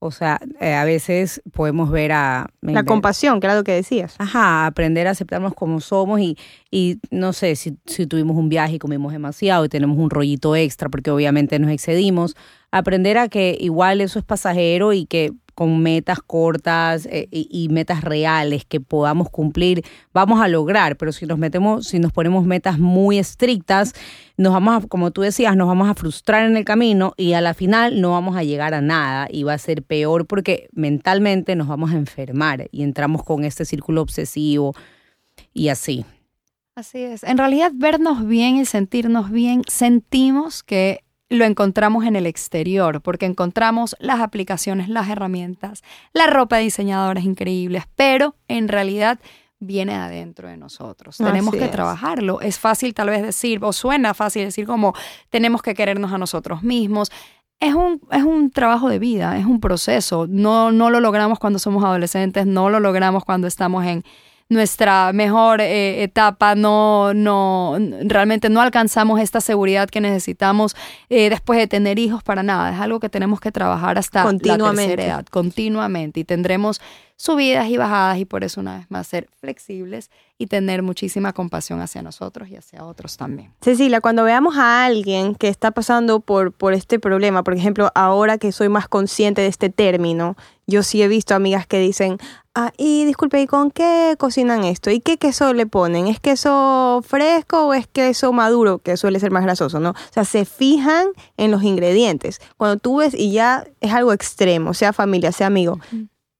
O 0.00 0.12
sea, 0.12 0.38
eh, 0.60 0.74
a 0.74 0.84
veces 0.84 1.42
podemos 1.52 1.90
ver 1.90 2.12
a... 2.12 2.50
La 2.60 2.84
compasión, 2.84 3.40
que 3.40 3.48
era 3.48 3.56
lo 3.56 3.64
que 3.64 3.72
decías. 3.72 4.14
Ajá, 4.18 4.66
aprender 4.66 5.08
a 5.08 5.10
aceptarnos 5.10 5.54
como 5.54 5.80
somos 5.80 6.20
y, 6.20 6.38
y 6.70 6.98
no 7.10 7.32
sé, 7.32 7.56
si, 7.56 7.76
si 7.84 8.06
tuvimos 8.06 8.36
un 8.36 8.48
viaje 8.48 8.74
y 8.74 8.78
comimos 8.78 9.12
demasiado 9.12 9.64
y 9.64 9.68
tenemos 9.68 9.98
un 9.98 10.08
rollito 10.08 10.54
extra 10.54 10.88
porque 10.88 11.10
obviamente 11.10 11.58
nos 11.58 11.72
excedimos, 11.72 12.36
aprender 12.70 13.18
a 13.18 13.28
que 13.28 13.56
igual 13.58 14.00
eso 14.00 14.20
es 14.20 14.24
pasajero 14.24 14.92
y 14.92 15.04
que 15.06 15.32
con 15.58 15.82
metas 15.82 16.20
cortas 16.24 17.04
eh, 17.10 17.26
y, 17.32 17.68
metas 17.68 18.04
reales 18.04 18.64
que 18.64 18.78
podamos 18.78 19.28
cumplir, 19.28 19.84
vamos 20.12 20.40
a 20.40 20.46
lograr, 20.46 20.96
pero 20.96 21.10
si 21.10 21.26
nos 21.26 21.36
metemos, 21.36 21.88
si 21.88 21.98
nos 21.98 22.12
ponemos 22.12 22.46
metas 22.46 22.78
muy 22.78 23.18
estrictas, 23.18 23.92
nos 24.36 24.52
vamos 24.52 24.84
a, 24.84 24.86
como 24.86 25.10
tú 25.10 25.22
decías, 25.22 25.56
nos 25.56 25.66
vamos 25.66 25.88
a 25.88 25.94
frustrar 25.94 26.48
en 26.48 26.56
el 26.56 26.64
camino 26.64 27.12
y 27.16 27.32
a 27.32 27.40
la 27.40 27.54
final 27.54 28.00
no 28.00 28.12
vamos 28.12 28.36
a 28.36 28.44
llegar 28.44 28.72
a 28.72 28.80
nada 28.80 29.26
y 29.32 29.42
va 29.42 29.54
a 29.54 29.58
ser 29.58 29.82
peor 29.82 30.28
porque 30.28 30.68
mentalmente 30.74 31.56
nos 31.56 31.66
vamos 31.66 31.90
a 31.90 31.96
enfermar 31.96 32.68
y 32.70 32.84
entramos 32.84 33.24
con 33.24 33.42
este 33.42 33.64
círculo 33.64 34.00
obsesivo 34.00 34.76
y 35.52 35.70
así. 35.70 36.04
Así 36.76 36.98
es. 36.98 37.24
En 37.24 37.36
realidad, 37.36 37.72
vernos 37.74 38.24
bien 38.24 38.58
y 38.58 38.64
sentirnos 38.64 39.32
bien, 39.32 39.62
sentimos 39.66 40.62
que 40.62 41.00
lo 41.30 41.44
encontramos 41.44 42.04
en 42.04 42.16
el 42.16 42.26
exterior, 42.26 43.02
porque 43.02 43.26
encontramos 43.26 43.94
las 43.98 44.20
aplicaciones, 44.20 44.88
las 44.88 45.08
herramientas, 45.08 45.82
la 46.12 46.26
ropa 46.26 46.56
de 46.56 46.62
diseñadores 46.62 47.24
increíbles, 47.24 47.84
pero 47.96 48.34
en 48.48 48.68
realidad 48.68 49.18
viene 49.60 49.94
adentro 49.94 50.48
de 50.48 50.56
nosotros. 50.56 51.18
tenemos 51.18 51.54
que 51.54 51.68
trabajarlo. 51.68 52.40
Es 52.40 52.58
fácil 52.58 52.94
tal 52.94 53.10
vez 53.10 53.22
decir, 53.22 53.58
o 53.62 53.72
suena 53.72 54.14
fácil 54.14 54.44
decir 54.44 54.66
como 54.66 54.94
tenemos 55.30 55.62
que 55.62 55.74
querernos 55.74 56.12
a 56.12 56.18
nosotros 56.18 56.62
mismos. 56.62 57.10
es 57.60 57.74
un, 57.74 58.00
es 58.12 58.22
un 58.22 58.50
trabajo 58.50 58.88
de 58.88 58.98
vida, 58.98 59.36
es 59.36 59.44
un 59.44 59.60
proceso. 59.60 60.26
No, 60.28 60.70
no 60.70 60.90
lo 60.90 61.00
logramos 61.00 61.38
cuando 61.38 61.58
somos 61.58 61.84
adolescentes, 61.84 62.46
no 62.46 62.70
lo 62.70 62.80
logramos 62.80 63.24
cuando 63.24 63.48
estamos 63.48 63.84
en 63.84 64.04
nuestra 64.48 65.12
mejor 65.12 65.60
eh, 65.60 66.02
etapa, 66.02 66.54
no, 66.54 67.12
no, 67.12 67.76
realmente 68.02 68.48
no 68.48 68.60
alcanzamos 68.60 69.20
esta 69.20 69.40
seguridad 69.40 69.88
que 69.88 70.00
necesitamos 70.00 70.74
eh, 71.10 71.28
después 71.28 71.58
de 71.58 71.66
tener 71.66 71.98
hijos 71.98 72.22
para 72.22 72.42
nada. 72.42 72.72
Es 72.72 72.80
algo 72.80 72.98
que 72.98 73.08
tenemos 73.08 73.40
que 73.40 73.52
trabajar 73.52 73.98
hasta 73.98 74.24
la 74.24 74.38
tercera 74.38 75.04
edad, 75.04 75.26
continuamente. 75.26 76.20
Y 76.20 76.24
tendremos 76.24 76.80
subidas 77.16 77.68
y 77.68 77.76
bajadas 77.76 78.18
y 78.18 78.24
por 78.24 78.44
eso 78.44 78.60
una 78.60 78.78
vez 78.78 78.86
más 78.90 79.06
ser 79.08 79.28
flexibles 79.40 80.08
y 80.38 80.46
tener 80.46 80.82
muchísima 80.82 81.32
compasión 81.32 81.80
hacia 81.80 82.00
nosotros 82.00 82.48
y 82.48 82.56
hacia 82.56 82.84
otros 82.84 83.16
también. 83.16 83.52
Cecilia, 83.60 84.00
cuando 84.00 84.22
veamos 84.22 84.56
a 84.56 84.86
alguien 84.86 85.34
que 85.34 85.48
está 85.48 85.72
pasando 85.72 86.20
por, 86.20 86.52
por 86.52 86.74
este 86.74 87.00
problema, 87.00 87.42
por 87.42 87.54
ejemplo, 87.54 87.90
ahora 87.94 88.38
que 88.38 88.52
soy 88.52 88.68
más 88.68 88.86
consciente 88.86 89.42
de 89.42 89.48
este 89.48 89.68
término, 89.68 90.36
yo 90.68 90.82
sí 90.82 91.02
he 91.02 91.08
visto 91.08 91.34
amigas 91.34 91.66
que 91.66 91.80
dicen, 91.80 92.18
ah, 92.54 92.72
y 92.76 93.06
disculpe, 93.06 93.40
¿y 93.40 93.46
con 93.46 93.70
qué 93.70 94.14
cocinan 94.18 94.64
esto? 94.64 94.90
¿Y 94.90 95.00
qué 95.00 95.16
queso 95.16 95.54
le 95.54 95.66
ponen? 95.66 96.06
¿Es 96.06 96.20
queso 96.20 97.02
fresco 97.04 97.66
o 97.66 97.74
es 97.74 97.86
queso 97.86 98.32
maduro, 98.32 98.78
que 98.78 98.98
suele 98.98 99.18
ser 99.18 99.32
más 99.32 99.42
grasoso, 99.42 99.80
no? 99.80 99.90
O 99.90 100.12
sea, 100.12 100.24
se 100.24 100.44
fijan 100.44 101.06
en 101.38 101.50
los 101.50 101.62
ingredientes. 101.62 102.40
Cuando 102.58 102.76
tú 102.76 102.98
ves 102.98 103.14
y 103.14 103.32
ya 103.32 103.66
es 103.80 103.92
algo 103.92 104.12
extremo, 104.12 104.74
sea 104.74 104.92
familia, 104.92 105.32
sea 105.32 105.46
amigo, 105.46 105.80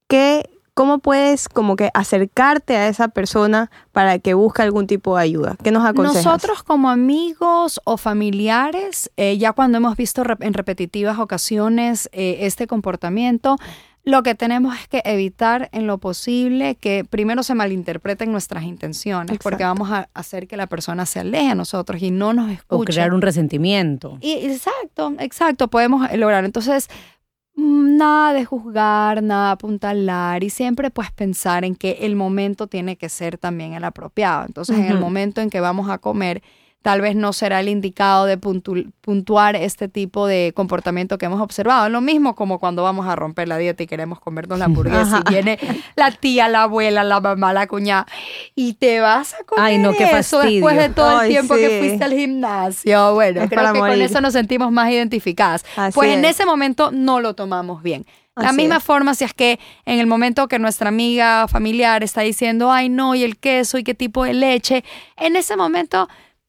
¿qué 0.08 0.48
¿Cómo 0.78 1.00
puedes 1.00 1.48
como 1.48 1.74
que 1.74 1.90
acercarte 1.92 2.76
a 2.76 2.86
esa 2.86 3.08
persona 3.08 3.68
para 3.90 4.20
que 4.20 4.34
busque 4.34 4.62
algún 4.62 4.86
tipo 4.86 5.16
de 5.16 5.24
ayuda? 5.24 5.56
¿Qué 5.60 5.72
nos 5.72 5.84
aconsejas? 5.84 6.24
Nosotros 6.24 6.62
como 6.62 6.88
amigos 6.88 7.80
o 7.82 7.96
familiares, 7.96 9.10
eh, 9.16 9.36
ya 9.38 9.52
cuando 9.54 9.78
hemos 9.78 9.96
visto 9.96 10.22
en 10.38 10.54
repetitivas 10.54 11.18
ocasiones 11.18 12.08
eh, 12.12 12.38
este 12.42 12.68
comportamiento, 12.68 13.56
lo 14.09 14.23
que 14.23 14.35
tenemos 14.35 14.77
es 14.77 14.88
que 14.88 15.03
evitar 15.05 15.68
en 15.73 15.87
lo 15.87 15.99
posible 15.99 16.75
que 16.75 17.05
primero 17.09 17.42
se 17.42 17.55
malinterpreten 17.55 18.33
nuestras 18.33 18.64
intenciones, 18.64 19.38
porque 19.42 19.64
vamos 19.64 19.90
a 19.90 20.09
hacer 20.14 20.49
que 20.49 20.57
la 20.57 20.66
persona 20.66 21.07
se 21.07 21.21
aleje 21.21 21.51
a 21.51 21.55
nosotros 21.55 22.03
y 22.03 22.11
no 22.11 22.33
nos 22.33 22.51
escuche. 22.51 22.83
O 22.83 22.85
crear 22.85 23.14
un 23.14 23.23
resentimiento. 23.23 24.18
Y, 24.21 24.33
exacto, 24.33 25.14
exacto, 25.18 25.68
podemos 25.68 26.11
lograr. 26.16 26.44
Entonces, 26.44 26.88
Mm, 27.61 27.97
nada 27.97 28.33
de 28.35 28.44
juzgar, 28.44 29.21
nada 29.21 29.47
de 29.47 29.53
apuntalar 29.55 30.44
y 30.44 30.49
siempre 30.49 30.92
pues 30.92 31.11
pensar 31.11 31.64
en 31.64 31.75
que 31.75 31.99
el 32.03 32.14
momento 32.14 32.68
tiene 32.68 32.94
que 32.94 33.09
ser 33.09 33.37
también 33.37 33.73
el 33.73 33.83
apropiado. 33.83 34.47
Entonces, 34.47 34.79
en 34.79 34.85
el 34.85 35.01
momento 35.01 35.40
en 35.40 35.51
que 35.51 35.59
vamos 35.59 35.90
a 35.90 35.99
comer, 35.99 36.40
tal 36.82 37.00
vez 37.00 37.16
no 37.16 37.32
será 37.32 37.60
el 37.60 37.68
indicado 37.68 38.24
de 38.24 38.38
puntuar 38.38 39.56
este 39.56 39.88
tipo 39.88 40.26
de 40.26 40.52
comportamiento 40.54 41.18
que 41.18 41.26
hemos 41.26 41.40
observado. 41.40 41.88
Lo 41.88 42.00
mismo 42.00 42.34
como 42.34 42.58
cuando 42.58 42.82
vamos 42.82 43.06
a 43.06 43.16
romper 43.16 43.48
la 43.48 43.58
dieta 43.58 43.82
y 43.82 43.86
queremos 43.86 44.20
comernos 44.20 44.58
la 44.58 44.66
hamburguesa 44.66 45.22
y 45.26 45.30
viene 45.30 45.58
la 45.96 46.12
tía, 46.12 46.48
la 46.48 46.62
abuela, 46.62 47.04
la 47.04 47.20
mamá, 47.20 47.52
la 47.52 47.66
cuñada 47.66 48.06
y 48.54 48.74
te 48.74 49.00
vas 49.00 49.34
a 49.34 49.44
comer 49.44 49.64
Ay, 49.64 49.78
no, 49.78 49.92
qué 49.92 50.04
eso 50.04 50.40
después 50.40 50.76
de 50.76 50.88
todo 50.88 51.22
el 51.22 51.28
tiempo 51.28 51.56
que 51.56 51.78
fuiste 51.80 52.04
al 52.04 52.12
gimnasio. 52.12 53.14
Bueno, 53.14 53.48
creo 53.48 53.72
que 53.72 53.78
con 53.78 54.00
eso 54.00 54.20
nos 54.20 54.32
sentimos 54.32 54.70
más 54.70 54.90
identificadas. 54.90 55.64
pues 55.94 56.10
en 56.10 56.24
ese 56.24 56.46
momento 56.46 56.90
no 56.92 57.20
lo 57.20 57.34
tomamos 57.34 57.82
bien. 57.82 58.06
La 58.36 58.52
misma 58.52 58.78
forma, 58.78 59.14
si 59.14 59.24
es 59.24 59.34
que 59.34 59.58
en 59.84 59.98
el 59.98 60.06
momento 60.06 60.46
que 60.46 60.60
nuestra 60.60 60.88
amiga 60.88 61.48
familiar 61.48 62.04
está 62.04 62.20
diciendo, 62.20 62.70
ay 62.70 62.88
no, 62.88 63.16
y 63.16 63.24
el 63.24 63.36
queso 63.36 63.78
y 63.78 63.84
qué 63.84 63.94
tipo 63.94 64.24
de 64.24 64.32
leche, 64.32 64.84
en 65.16 65.34
ese 65.34 65.56
momento 65.56 66.08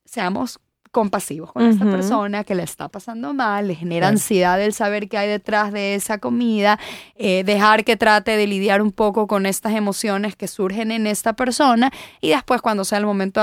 seamos 0.10 0.60
compasivos 0.91 1.52
con 1.52 1.63
esta 1.67 1.86
persona 1.86 2.43
que 2.43 2.56
le 2.56 2.63
está 2.63 2.89
pasando 2.89 3.32
mal, 3.32 3.67
le 3.67 3.76
genera 3.76 4.08
ansiedad 4.08 4.60
el 4.60 4.74
saber 4.74 5.08
qué 5.08 5.19
hay 5.19 5.30
detrás 5.30 5.72
de 5.72 5.93
esa 5.93 6.17
comida, 6.17 6.80
eh, 7.15 7.43
dejar 7.43 7.84
que 7.84 7.95
trate 7.95 8.36
de 8.36 8.48
lidiar 8.48 8.82
un 8.82 8.91
poco 8.91 9.28
con 9.28 9.45
estas 9.45 9.74
emociones 9.74 10.36
que 10.36 10.48
surgen 10.48 10.91
en 10.91 11.06
esta 11.06 11.34
persona 11.34 11.91
y 12.22 12.30
después 12.30 12.62
cuando 12.62 12.86
sea 12.86 12.98
el 12.98 13.06
momento 13.06 13.39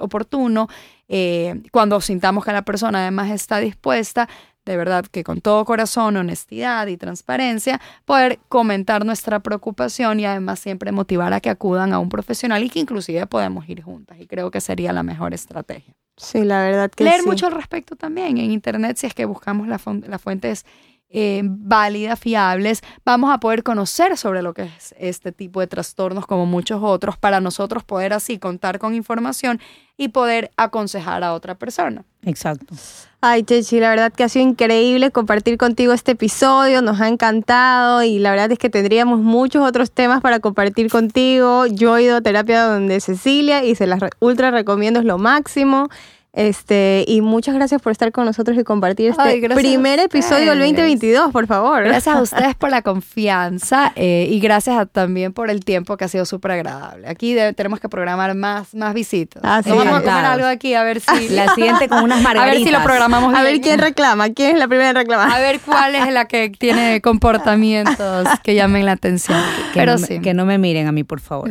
oportuno, 0.00 0.68
eh, 1.08 1.62
cuando 1.72 1.98
sintamos 2.02 2.44
que 2.44 2.52
la 2.52 2.62
persona 2.62 3.00
además 3.00 3.30
está 3.30 3.58
dispuesta, 3.58 4.28
de 4.64 4.76
verdad 4.76 5.04
que 5.06 5.24
con 5.24 5.40
todo 5.40 5.64
corazón, 5.64 6.16
honestidad 6.16 6.86
y 6.86 6.96
transparencia, 6.96 7.80
poder 8.04 8.38
comentar 8.48 9.04
nuestra 9.04 9.40
preocupación 9.40 10.20
y 10.20 10.26
además 10.26 10.60
siempre 10.60 10.92
motivar 10.92 11.32
a 11.32 11.40
que 11.40 11.50
acudan 11.50 11.92
a 11.92 11.98
un 11.98 12.08
profesional 12.08 12.62
y 12.62 12.70
que 12.70 12.78
inclusive 12.78 13.26
podemos 13.26 13.68
ir 13.68 13.82
juntas. 13.82 14.20
Y 14.20 14.26
creo 14.26 14.50
que 14.50 14.60
sería 14.60 14.92
la 14.92 15.02
mejor 15.02 15.34
estrategia. 15.34 15.94
Sí, 16.16 16.44
la 16.44 16.62
verdad 16.62 16.90
que 16.90 17.04
Leer 17.04 17.24
mucho 17.24 17.46
al 17.46 17.52
respecto 17.52 17.96
también 17.96 18.38
en 18.38 18.50
Internet, 18.50 18.96
si 18.98 19.06
es 19.06 19.14
que 19.14 19.24
buscamos 19.24 19.66
las 19.66 20.22
fuentes 20.22 20.66
eh, 21.14 21.42
válidas, 21.44 22.18
fiables, 22.18 22.82
vamos 23.04 23.32
a 23.32 23.38
poder 23.38 23.62
conocer 23.62 24.16
sobre 24.16 24.40
lo 24.40 24.54
que 24.54 24.62
es 24.62 24.94
este 24.98 25.30
tipo 25.30 25.60
de 25.60 25.66
trastornos 25.66 26.26
como 26.26 26.46
muchos 26.46 26.80
otros 26.82 27.18
para 27.18 27.40
nosotros 27.40 27.84
poder 27.84 28.14
así 28.14 28.38
contar 28.38 28.78
con 28.78 28.94
información 28.94 29.60
y 29.98 30.08
poder 30.08 30.50
aconsejar 30.56 31.22
a 31.22 31.34
otra 31.34 31.54
persona. 31.54 32.04
Exacto. 32.24 32.74
Ay, 33.20 33.42
Chechi, 33.42 33.78
la 33.78 33.90
verdad 33.90 34.12
que 34.12 34.24
ha 34.24 34.28
sido 34.28 34.46
increíble 34.46 35.10
compartir 35.10 35.58
contigo 35.58 35.92
este 35.92 36.12
episodio, 36.12 36.82
nos 36.82 37.00
ha 37.00 37.08
encantado 37.08 38.02
y 38.02 38.18
la 38.18 38.30
verdad 38.30 38.50
es 38.50 38.58
que 38.58 38.70
tendríamos 38.70 39.20
muchos 39.20 39.64
otros 39.66 39.92
temas 39.92 40.22
para 40.22 40.40
compartir 40.40 40.90
contigo. 40.90 41.66
Yo 41.66 41.96
he 41.96 42.04
ido 42.04 42.16
a 42.16 42.20
terapia 42.20 42.64
donde 42.64 43.00
Cecilia 43.00 43.64
y 43.64 43.74
se 43.74 43.86
las 43.86 44.00
ultra 44.18 44.50
recomiendo, 44.50 44.98
es 44.98 45.06
lo 45.06 45.18
máximo. 45.18 45.88
Este, 46.34 47.04
y 47.06 47.20
muchas 47.20 47.54
gracias 47.54 47.82
por 47.82 47.92
estar 47.92 48.10
con 48.10 48.24
nosotros 48.24 48.56
y 48.56 48.64
compartir 48.64 49.10
este 49.10 49.48
primer 49.54 50.00
episodio 50.00 50.50
del 50.50 50.60
2022, 50.60 51.30
por 51.30 51.46
favor. 51.46 51.84
Gracias 51.84 52.16
a 52.16 52.22
ustedes 52.22 52.54
por 52.54 52.70
la 52.70 52.80
confianza 52.80 53.92
eh, 53.96 54.26
y 54.30 54.40
gracias 54.40 54.88
también 54.90 55.34
por 55.34 55.50
el 55.50 55.62
tiempo 55.62 55.98
que 55.98 56.06
ha 56.06 56.08
sido 56.08 56.24
súper 56.24 56.52
agradable. 56.52 57.06
Aquí 57.06 57.36
tenemos 57.54 57.80
que 57.80 57.90
programar 57.90 58.34
más, 58.34 58.74
más 58.74 58.94
visitas. 58.94 59.42
Ah, 59.44 59.60
vamos 59.66 59.86
a 59.86 60.00
comer 60.00 60.24
algo 60.24 60.46
aquí 60.46 60.72
a 60.72 60.82
ver 60.82 61.00
si. 61.00 61.28
La 61.32 61.54
siguiente 61.54 61.88
con 61.88 62.02
unas 62.02 62.22
margaritas. 62.22 62.42
A 62.42 62.58
ver 62.58 62.64
si 62.64 62.70
lo 62.70 62.82
programamos 62.82 63.34
A 63.34 63.42
ver 63.42 63.60
quién 63.60 63.78
reclama, 63.78 64.30
quién 64.30 64.54
es 64.54 64.58
la 64.58 64.68
primera 64.68 64.90
en 64.90 64.96
reclamar. 64.96 65.30
A 65.30 65.38
ver 65.38 65.60
cuál 65.60 65.94
es 65.94 66.12
la 66.12 66.26
que 66.26 66.50
tiene 66.50 67.00
comportamientos 67.00 68.28
que 68.42 68.54
llamen 68.54 68.86
la 68.86 68.92
atención. 68.92 69.40
Que 69.72 69.80
Pero 69.80 69.92
no, 69.92 69.98
sí. 69.98 70.20
Que 70.20 70.34
no 70.34 70.44
me 70.44 70.58
miren 70.58 70.86
a 70.88 70.92
mí, 70.92 71.04
por 71.04 71.20
favor. 71.20 71.50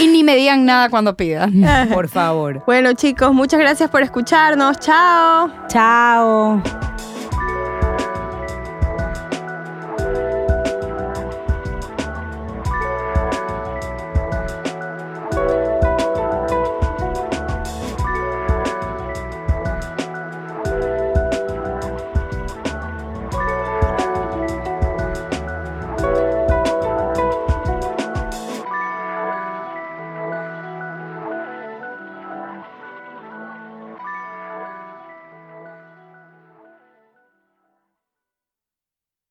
y 0.00 0.06
ni 0.08 0.22
me 0.24 0.36
digan 0.36 0.64
nada 0.64 0.88
cuando 0.88 1.16
pidan. 1.16 1.64
Por 1.92 2.08
favor. 2.08 2.62
Bueno, 2.66 2.92
chicos, 2.94 3.32
muchas 3.32 3.58
gracias 3.76 3.90
por 3.90 4.02
escucharnos. 4.02 4.78
Chao. 4.80 5.50
Chao. 5.68 6.62